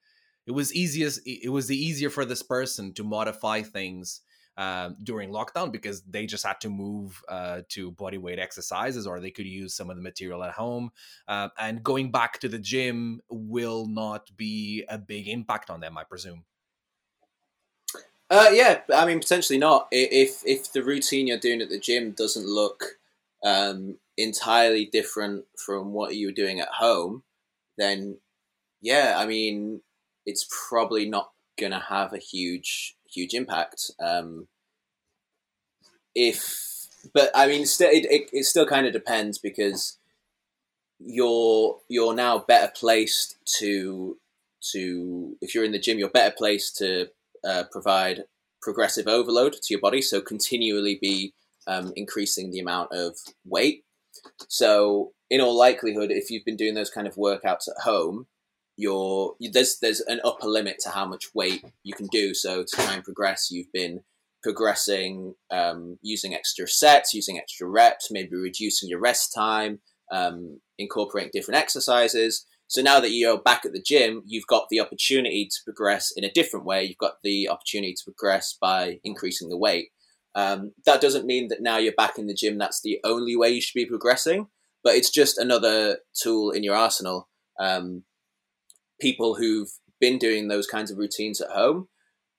it 0.45 0.51
was 0.51 0.73
easiest 0.73 1.21
it 1.25 1.51
was 1.51 1.67
the 1.67 1.77
easier 1.77 2.09
for 2.09 2.25
this 2.25 2.41
person 2.43 2.93
to 2.93 3.03
modify 3.03 3.61
things 3.61 4.21
uh, 4.57 4.89
during 5.03 5.29
lockdown 5.29 5.71
because 5.71 6.01
they 6.01 6.25
just 6.25 6.45
had 6.45 6.59
to 6.61 6.69
move 6.69 7.23
uh, 7.29 7.61
to 7.69 7.91
body 7.91 8.17
weight 8.17 8.39
exercises 8.39 9.05
or 9.05 9.19
they 9.19 9.31
could 9.31 9.45
use 9.45 9.73
some 9.73 9.89
of 9.89 9.95
the 9.95 10.01
material 10.01 10.43
at 10.43 10.51
home. 10.51 10.91
Uh, 11.27 11.49
and 11.59 11.83
going 11.83 12.11
back 12.11 12.39
to 12.39 12.49
the 12.49 12.59
gym 12.59 13.21
will 13.29 13.87
not 13.87 14.35
be 14.35 14.83
a 14.89 14.97
big 14.97 15.27
impact 15.27 15.69
on 15.69 15.79
them, 15.79 15.97
I 15.97 16.03
presume. 16.03 16.43
Uh, 18.29 18.49
yeah, 18.51 18.81
I 18.93 19.05
mean 19.05 19.19
potentially 19.19 19.57
not. 19.57 19.87
If 19.91 20.41
if 20.45 20.73
the 20.73 20.83
routine 20.83 21.27
you're 21.27 21.37
doing 21.37 21.61
at 21.61 21.69
the 21.69 21.79
gym 21.79 22.11
doesn't 22.11 22.45
look 22.45 22.97
um, 23.45 23.99
entirely 24.17 24.85
different 24.85 25.45
from 25.57 25.93
what 25.93 26.15
you 26.15 26.27
were 26.27 26.33
doing 26.33 26.59
at 26.59 26.67
home, 26.67 27.23
then 27.77 28.17
yeah, 28.81 29.15
I 29.17 29.25
mean 29.25 29.81
it's 30.25 30.45
probably 30.67 31.09
not 31.09 31.31
going 31.57 31.71
to 31.71 31.79
have 31.79 32.11
a 32.11 32.17
huge 32.17 32.96
huge 33.17 33.33
impact. 33.33 33.91
Um, 33.99 34.47
if, 36.15 36.87
but 37.13 37.31
I 37.35 37.47
mean, 37.47 37.61
it, 37.61 37.71
it, 37.79 38.29
it 38.31 38.45
still 38.45 38.65
kind 38.65 38.85
of 38.85 38.93
depends 38.93 39.37
because 39.37 39.97
you're 40.99 41.77
you're 41.87 42.15
now 42.15 42.39
better 42.39 42.71
placed 42.75 43.37
to 43.59 44.17
to 44.71 45.37
if 45.41 45.53
you're 45.53 45.63
in 45.63 45.71
the 45.71 45.79
gym, 45.79 45.99
you're 45.99 46.09
better 46.09 46.33
placed 46.35 46.77
to 46.77 47.07
uh, 47.47 47.63
provide 47.71 48.23
progressive 48.61 49.07
overload 49.07 49.53
to 49.53 49.67
your 49.69 49.79
body. 49.79 50.01
So 50.01 50.21
continually 50.21 50.97
be 51.01 51.33
um, 51.67 51.93
increasing 51.95 52.51
the 52.51 52.59
amount 52.59 52.91
of 52.91 53.17
weight. 53.45 53.83
So 54.47 55.13
in 55.29 55.41
all 55.41 55.57
likelihood, 55.57 56.11
if 56.11 56.31
you've 56.31 56.45
been 56.45 56.57
doing 56.57 56.73
those 56.73 56.89
kind 56.89 57.07
of 57.07 57.15
workouts 57.15 57.67
at 57.67 57.83
home, 57.83 58.27
there's 58.77 59.79
there's 59.79 60.01
an 60.01 60.21
upper 60.23 60.47
limit 60.47 60.77
to 60.81 60.89
how 60.89 61.05
much 61.05 61.25
weight 61.33 61.63
you 61.83 61.93
can 61.93 62.07
do. 62.07 62.33
So 62.33 62.63
to 62.63 62.75
try 62.75 62.93
and 62.93 63.03
progress, 63.03 63.49
you've 63.51 63.71
been 63.73 64.01
progressing 64.43 65.35
um, 65.51 65.97
using 66.01 66.33
extra 66.33 66.67
sets, 66.67 67.13
using 67.13 67.37
extra 67.37 67.67
reps, 67.67 68.09
maybe 68.11 68.35
reducing 68.35 68.89
your 68.89 68.99
rest 68.99 69.33
time, 69.33 69.79
um, 70.11 70.59
incorporating 70.77 71.31
different 71.33 71.59
exercises. 71.59 72.45
So 72.67 72.81
now 72.81 72.99
that 72.99 73.11
you're 73.11 73.41
back 73.41 73.65
at 73.65 73.71
the 73.71 73.81
gym, 73.81 74.23
you've 74.25 74.47
got 74.47 74.67
the 74.69 74.81
opportunity 74.81 75.45
to 75.45 75.57
progress 75.63 76.11
in 76.15 76.23
a 76.23 76.31
different 76.31 76.65
way. 76.65 76.83
You've 76.83 76.97
got 76.97 77.15
the 77.23 77.49
opportunity 77.49 77.93
to 77.93 78.03
progress 78.03 78.57
by 78.59 78.99
increasing 79.03 79.49
the 79.49 79.57
weight. 79.57 79.89
Um, 80.35 80.73
that 80.85 81.01
doesn't 81.01 81.25
mean 81.25 81.47
that 81.47 81.61
now 81.61 81.77
you're 81.77 81.93
back 81.93 82.19
in 82.19 82.27
the 82.27 82.33
gym. 82.33 82.57
That's 82.57 82.81
the 82.81 82.99
only 83.03 83.35
way 83.35 83.49
you 83.49 83.61
should 83.61 83.73
be 83.73 83.85
progressing, 83.85 84.47
but 84.83 84.95
it's 84.95 85.09
just 85.09 85.37
another 85.37 85.99
tool 86.13 86.51
in 86.51 86.61
your 86.61 86.75
arsenal. 86.75 87.29
Um, 87.59 88.03
people 88.99 89.35
who've 89.35 89.69
been 89.99 90.17
doing 90.17 90.47
those 90.47 90.67
kinds 90.67 90.91
of 90.91 90.97
routines 90.97 91.41
at 91.41 91.49
home 91.49 91.87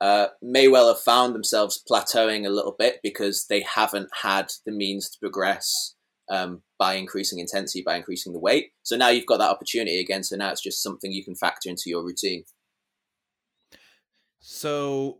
uh, 0.01 0.27
may 0.41 0.67
well 0.67 0.87
have 0.87 1.01
found 1.01 1.35
themselves 1.35 1.83
plateauing 1.89 2.45
a 2.45 2.49
little 2.49 2.75
bit 2.77 2.99
because 3.03 3.45
they 3.49 3.61
haven't 3.61 4.09
had 4.21 4.51
the 4.65 4.71
means 4.71 5.09
to 5.09 5.19
progress 5.19 5.95
um, 6.29 6.61
by 6.77 6.93
increasing 6.93 7.39
intensity, 7.39 7.83
by 7.85 7.97
increasing 7.97 8.31
the 8.31 8.39
weight. 8.39 8.71
So 8.83 8.95
now 8.95 9.09
you've 9.09 9.25
got 9.25 9.37
that 9.37 9.49
opportunity 9.49 9.99
again. 9.99 10.23
So 10.23 10.35
now 10.37 10.51
it's 10.51 10.61
just 10.61 10.81
something 10.81 11.11
you 11.11 11.23
can 11.23 11.35
factor 11.35 11.69
into 11.69 11.83
your 11.87 12.03
routine. 12.03 12.43
So 14.39 15.19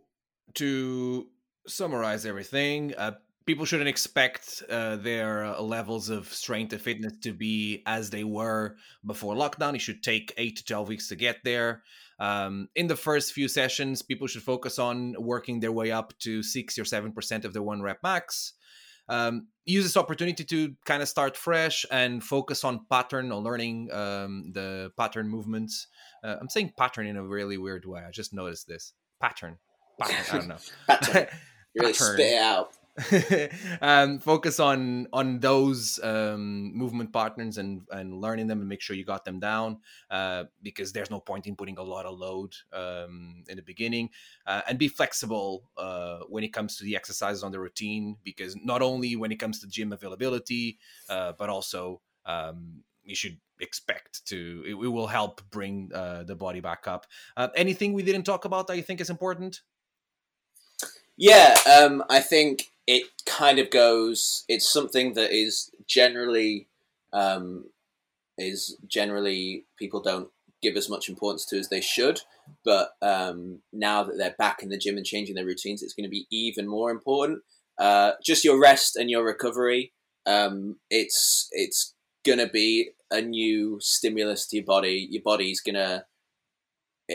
to 0.54 1.26
summarize 1.66 2.24
everything, 2.24 2.94
uh, 2.96 3.12
people 3.50 3.64
shouldn't 3.64 3.88
expect 3.88 4.62
uh, 4.70 4.94
their 4.94 5.44
uh, 5.44 5.60
levels 5.60 6.08
of 6.08 6.32
strength 6.32 6.72
and 6.72 6.80
fitness 6.80 7.14
to 7.20 7.32
be 7.32 7.82
as 7.84 8.08
they 8.08 8.22
were 8.22 8.76
before 9.04 9.34
lockdown. 9.34 9.74
It 9.74 9.80
should 9.80 10.04
take 10.04 10.32
eight 10.36 10.58
to 10.58 10.64
12 10.64 10.88
weeks 10.88 11.08
to 11.08 11.16
get 11.16 11.38
there. 11.42 11.82
Um, 12.20 12.68
in 12.76 12.86
the 12.86 12.94
first 12.94 13.32
few 13.32 13.48
sessions, 13.48 14.02
people 14.02 14.28
should 14.28 14.44
focus 14.44 14.78
on 14.78 15.16
working 15.18 15.58
their 15.58 15.72
way 15.72 15.90
up 15.90 16.16
to 16.20 16.44
six 16.44 16.78
or 16.78 16.84
7% 16.84 17.44
of 17.44 17.52
their 17.52 17.62
one 17.64 17.82
rep 17.82 17.98
max. 18.04 18.52
Um, 19.08 19.48
use 19.64 19.82
this 19.82 19.96
opportunity 19.96 20.44
to 20.44 20.76
kind 20.84 21.02
of 21.02 21.08
start 21.08 21.36
fresh 21.36 21.84
and 21.90 22.22
focus 22.22 22.62
on 22.62 22.86
pattern 22.88 23.32
or 23.32 23.42
learning 23.42 23.90
um, 23.90 24.52
the 24.52 24.92
pattern 24.96 25.28
movements. 25.28 25.88
Uh, 26.22 26.36
I'm 26.40 26.48
saying 26.48 26.74
pattern 26.78 27.08
in 27.08 27.16
a 27.16 27.26
really 27.26 27.58
weird 27.58 27.84
way. 27.84 28.02
I 28.06 28.12
just 28.12 28.32
noticed 28.32 28.68
this 28.68 28.92
pattern. 29.20 29.58
Pattern. 29.98 30.16
I 30.30 30.38
don't 30.38 30.48
know. 30.48 30.56
pattern. 30.86 31.26
You 31.74 31.80
really 31.82 31.92
pattern. 31.98 32.14
spit 32.14 32.38
out. 32.38 32.76
um, 33.80 34.18
focus 34.18 34.60
on 34.60 35.06
on 35.12 35.40
those 35.40 36.00
um, 36.02 36.76
movement 36.76 37.12
patterns 37.12 37.58
and 37.58 37.82
and 37.90 38.20
learning 38.20 38.46
them 38.46 38.60
and 38.60 38.68
make 38.68 38.80
sure 38.80 38.96
you 38.96 39.04
got 39.04 39.24
them 39.24 39.38
down 39.38 39.78
uh, 40.10 40.44
because 40.62 40.92
there's 40.92 41.10
no 41.10 41.20
point 41.20 41.46
in 41.46 41.56
putting 41.56 41.78
a 41.78 41.82
lot 41.82 42.06
of 42.06 42.18
load 42.18 42.54
um, 42.72 43.44
in 43.48 43.56
the 43.56 43.62
beginning. 43.62 44.10
Uh, 44.46 44.62
and 44.68 44.78
be 44.78 44.88
flexible 44.88 45.70
uh, 45.76 46.18
when 46.28 46.44
it 46.44 46.52
comes 46.52 46.76
to 46.76 46.84
the 46.84 46.96
exercises 46.96 47.42
on 47.42 47.52
the 47.52 47.60
routine 47.60 48.16
because 48.24 48.56
not 48.64 48.82
only 48.82 49.16
when 49.16 49.32
it 49.32 49.36
comes 49.36 49.60
to 49.60 49.68
gym 49.68 49.92
availability 49.92 50.78
uh, 51.08 51.32
but 51.38 51.48
also 51.48 52.00
um, 52.26 52.82
you 53.04 53.14
should 53.14 53.38
expect 53.60 54.24
to 54.26 54.62
it, 54.66 54.70
it 54.70 54.88
will 54.88 55.06
help 55.06 55.42
bring 55.50 55.90
uh, 55.94 56.24
the 56.24 56.34
body 56.34 56.60
back 56.60 56.86
up. 56.86 57.06
Uh, 57.36 57.48
anything 57.54 57.92
we 57.92 58.02
didn't 58.02 58.24
talk 58.24 58.44
about 58.44 58.66
that 58.66 58.76
you 58.76 58.82
think 58.82 59.00
is 59.00 59.10
important 59.10 59.60
yeah, 61.16 61.56
um, 61.66 62.02
I 62.08 62.20
think 62.20 62.64
it 62.86 63.04
kind 63.26 63.58
of 63.58 63.70
goes. 63.70 64.44
It's 64.48 64.70
something 64.70 65.14
that 65.14 65.32
is 65.32 65.70
generally 65.86 66.68
um, 67.12 67.66
is 68.38 68.76
generally 68.86 69.66
people 69.78 70.00
don't 70.00 70.28
give 70.62 70.76
as 70.76 70.88
much 70.88 71.08
importance 71.08 71.44
to 71.46 71.58
as 71.58 71.68
they 71.68 71.80
should. 71.80 72.20
But 72.64 72.90
um, 73.00 73.60
now 73.72 74.02
that 74.04 74.16
they're 74.18 74.34
back 74.38 74.62
in 74.62 74.68
the 74.68 74.78
gym 74.78 74.96
and 74.96 75.06
changing 75.06 75.34
their 75.34 75.44
routines, 75.44 75.82
it's 75.82 75.94
going 75.94 76.04
to 76.04 76.10
be 76.10 76.26
even 76.30 76.66
more 76.66 76.90
important. 76.90 77.42
Uh, 77.78 78.12
just 78.22 78.44
your 78.44 78.60
rest 78.60 78.96
and 78.96 79.08
your 79.08 79.24
recovery. 79.24 79.92
Um, 80.26 80.76
it's 80.90 81.48
it's 81.52 81.94
gonna 82.26 82.48
be 82.48 82.90
a 83.10 83.22
new 83.22 83.78
stimulus 83.80 84.46
to 84.48 84.56
your 84.56 84.66
body. 84.66 85.08
Your 85.10 85.22
body's 85.22 85.60
gonna 85.60 86.04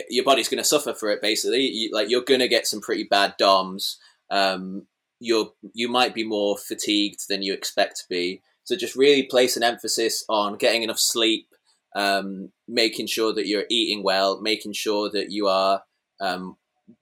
your 0.08 0.24
body's 0.24 0.48
gonna 0.48 0.64
suffer 0.64 0.92
for 0.94 1.10
it. 1.10 1.22
Basically, 1.22 1.62
you, 1.62 1.90
like 1.92 2.10
you're 2.10 2.22
gonna 2.22 2.48
get 2.48 2.66
some 2.66 2.80
pretty 2.80 3.04
bad 3.04 3.34
DOMs. 3.38 3.98
Um, 4.30 4.86
you're 5.20 5.52
you 5.72 5.88
might 5.88 6.14
be 6.14 6.24
more 6.24 6.56
fatigued 6.58 7.28
than 7.28 7.42
you 7.42 7.52
expect 7.52 7.96
to 7.96 8.04
be. 8.08 8.42
So 8.64 8.76
just 8.76 8.96
really 8.96 9.22
place 9.22 9.56
an 9.56 9.62
emphasis 9.62 10.24
on 10.28 10.56
getting 10.56 10.82
enough 10.82 10.98
sleep, 10.98 11.46
um, 11.94 12.50
making 12.66 13.06
sure 13.06 13.32
that 13.32 13.46
you're 13.46 13.64
eating 13.70 14.02
well, 14.02 14.40
making 14.40 14.72
sure 14.72 15.08
that 15.10 15.30
you 15.30 15.46
are 15.46 15.82
um, 16.20 16.56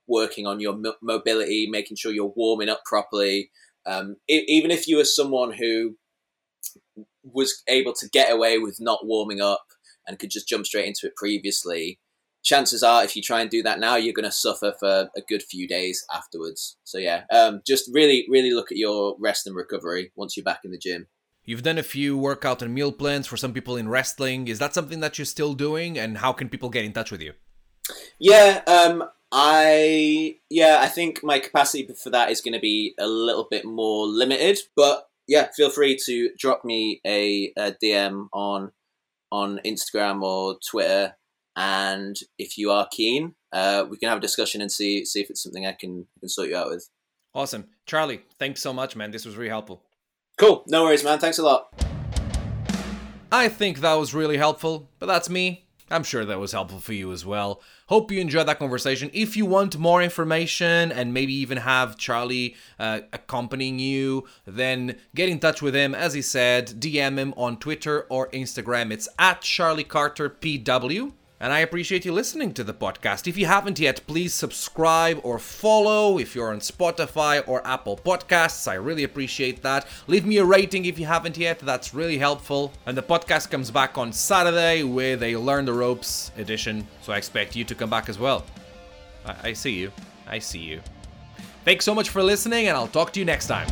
working 0.07 0.47
on 0.47 0.61
your 0.61 0.77
mo- 0.77 0.97
mobility, 1.01 1.67
making 1.69 1.97
sure 1.97 2.13
you're 2.13 2.33
warming 2.37 2.69
up 2.69 2.83
properly. 2.85 3.51
Um, 3.87 4.17
even 4.29 4.71
if 4.71 4.87
you 4.87 5.01
are 5.01 5.05
someone 5.05 5.53
who 5.53 5.97
was 7.23 7.63
able 7.67 7.93
to 7.95 8.09
get 8.09 8.33
away 8.33 8.59
with 8.59 8.79
not 8.81 9.07
warming 9.07 9.41
up 9.41 9.65
and 10.07 10.19
could 10.19 10.31
just 10.31 10.49
jump 10.49 10.67
straight 10.67 10.87
into 10.87 11.07
it 11.07 11.17
previously, 11.17 11.99
chances 12.45 12.83
are 12.83 13.03
if 13.03 13.17
you 13.17 13.23
try 13.23 13.41
and 13.41 13.51
do 13.51 13.63
that 13.63 13.81
now, 13.81 13.97
you're 13.97 14.15
going 14.15 14.25
to 14.25 14.33
suffer 14.33 14.75
for 14.79 15.11
a 15.17 15.21
good 15.29 15.43
few 15.43 15.67
days 15.67 16.05
afterwards. 16.15 16.77
So 16.85 16.99
yeah, 16.99 17.25
um, 17.31 17.63
just 17.67 17.91
really, 17.93 18.27
really 18.29 18.53
look 18.53 18.71
at 18.71 18.79
your 18.79 19.17
rest 19.19 19.47
and 19.47 19.57
recovery 19.57 20.13
once 20.15 20.37
you're 20.37 20.45
back 20.45 20.61
in 20.65 20.71
the 20.71 20.79
gym. 20.79 21.09
You've 21.45 21.63
done 21.63 21.79
a 21.79 21.83
few 21.83 22.17
workout 22.17 22.63
and 22.63 22.75
meal 22.75 22.93
plans 22.93 23.27
for 23.27 23.37
some 23.37 23.53
people 23.53 23.77
in 23.77 23.89
wrestling. 23.89 24.49
Is 24.49 24.59
that 24.61 24.73
something 24.73 25.01
that 25.01 25.19
you're 25.19 25.27
still 25.27 25.55
doing? 25.55 25.99
And 25.99 26.19
how 26.19 26.33
can 26.33 26.49
people 26.49 26.71
get 26.71 26.85
in 26.85 26.93
touch 26.93 27.11
with 27.11 27.21
you? 27.21 27.35
Yeah, 28.19 28.63
um, 28.67 29.05
I 29.31 30.37
yeah, 30.49 30.79
I 30.81 30.89
think 30.89 31.23
my 31.23 31.39
capacity 31.39 31.87
for 32.03 32.09
that 32.11 32.31
is 32.31 32.41
going 32.41 32.55
to 32.55 32.61
be 32.61 32.95
a 32.99 33.07
little 33.07 33.47
bit 33.51 33.67
more 33.67 34.07
limited. 34.07 34.59
But 34.75 35.07
yeah, 35.27 35.49
feel 35.55 35.71
free 35.71 35.99
to 36.07 36.31
drop 36.39 36.65
me 36.65 37.01
a, 37.07 37.53
a 37.59 37.73
DM 37.73 38.29
on 38.33 38.73
on 39.31 39.61
Instagram 39.67 40.23
or 40.23 40.57
Twitter, 40.71 41.17
and 41.57 42.17
if 42.39 42.59
you 42.59 42.71
are 42.71 42.89
keen, 42.91 43.35
uh, 43.53 43.85
we 43.89 43.97
can 43.97 44.09
have 44.09 44.19
a 44.19 44.21
discussion 44.21 44.61
and 44.61 44.71
see 44.71 45.05
see 45.05 45.21
if 45.21 45.31
it's 45.31 45.43
something 45.43 45.67
I 45.67 45.73
can 45.73 46.07
can 46.21 46.29
sort 46.29 46.49
you 46.49 46.57
out 46.57 46.71
with. 46.71 46.89
Awesome, 47.35 47.67
Charlie. 47.87 48.23
Thanks 48.39 48.61
so 48.61 48.73
much, 48.73 48.97
man. 48.97 49.11
This 49.11 49.25
was 49.25 49.37
really 49.37 49.51
helpful. 49.51 49.83
Cool. 50.39 50.65
No 50.69 50.85
worries, 50.85 51.05
man. 51.05 51.19
Thanks 51.19 51.39
a 51.39 51.43
lot. 51.45 51.69
I 53.31 53.49
think 53.49 53.81
that 53.81 53.95
was 53.95 54.15
really 54.15 54.37
helpful, 54.37 54.89
but 54.99 55.07
that's 55.07 55.29
me. 55.29 55.65
I'm 55.91 56.03
sure 56.03 56.25
that 56.25 56.41
was 56.41 56.53
helpful 56.53 56.81
for 56.81 56.95
you 56.95 57.13
as 57.13 57.27
well. 57.27 57.61
Hope 57.89 58.11
you 58.11 58.21
enjoyed 58.21 58.49
that 58.49 58.59
conversation. 58.59 59.11
If 59.13 59.37
you 59.37 59.45
want 59.45 59.77
more 59.77 60.03
information 60.03 60.91
and 60.91 61.13
maybe 61.13 61.35
even 61.35 61.59
have 61.59 61.99
Charlie 61.99 62.57
uh, 62.79 63.01
accompanying 63.13 63.79
you, 63.79 64.27
then 64.47 64.97
get 65.15 65.29
in 65.29 65.41
touch 65.41 65.61
with 65.61 65.75
him. 65.75 65.95
As 65.95 66.15
he 66.15 66.23
said, 66.23 66.69
DM 66.81 67.19
him 67.19 67.35
on 67.37 67.59
Twitter 67.59 68.07
or 68.09 68.31
Instagram. 68.31 68.93
It's 68.93 69.09
at 69.19 69.43
Charlie 69.43 69.85
Carter 69.85 70.31
PW 70.31 71.13
and 71.41 71.53
I 71.53 71.61
appreciate 71.61 72.05
you 72.05 72.13
listening 72.13 72.55
to 72.55 72.65
the 72.65 72.73
podcast. 72.73 73.27
If 73.27 73.37
you 73.37 73.47
haven't 73.47 73.79
yet, 73.79 74.07
please 74.07 74.33
subscribe 74.33 75.21
or 75.23 75.39
follow 75.39 76.19
if 76.19 76.35
you're 76.35 76.53
on 76.53 76.61
Spotify 76.61 77.47
or 77.47 77.67
Apple 77.67 77.97
Podcasts. 77.97 78.69
I 78.69 78.75
really 78.75 79.05
appreciate 79.05 79.63
that. 79.63 79.87
Leave 80.07 80.25
me 80.25 80.39
a 80.39 80.45
rating 80.45 80.85
if 80.85 80.99
you 80.99 81.07
haven't 81.07 81.37
yet, 81.37 81.59
that's 81.59 81.95
really 81.95 82.19
helpful. 82.19 82.73
And 82.87 82.97
the 82.97 83.03
podcast 83.03 83.51
comes 83.51 83.71
back 83.71 83.99
on 83.99 84.13
Saturday 84.13 84.83
with 84.83 85.23
a 85.23 85.37
Learn 85.37 85.65
the 85.65 85.73
Ropes 85.73 86.31
edition, 86.37 86.87
so 87.03 87.13
I 87.13 87.17
expect 87.17 87.57
you 87.57 87.65
to 87.65 87.75
come 87.75 87.91
back 87.91 88.09
as 88.09 88.19
well. 88.19 88.45
I, 89.27 89.51
I 89.51 89.53
see 89.53 89.73
you. 89.73 89.93
I 90.27 90.39
see 90.39 90.61
you. 90.61 90.81
Thanks 91.65 91.85
so 91.85 91.95
much 91.95 92.11
for 92.11 92.23
listening, 92.23 92.69
and 92.69 92.77
I'll 92.77 92.89
talk 92.89 93.13
to 93.15 93.19
you 93.19 93.25
next 93.25 93.47
time. 93.47 93.69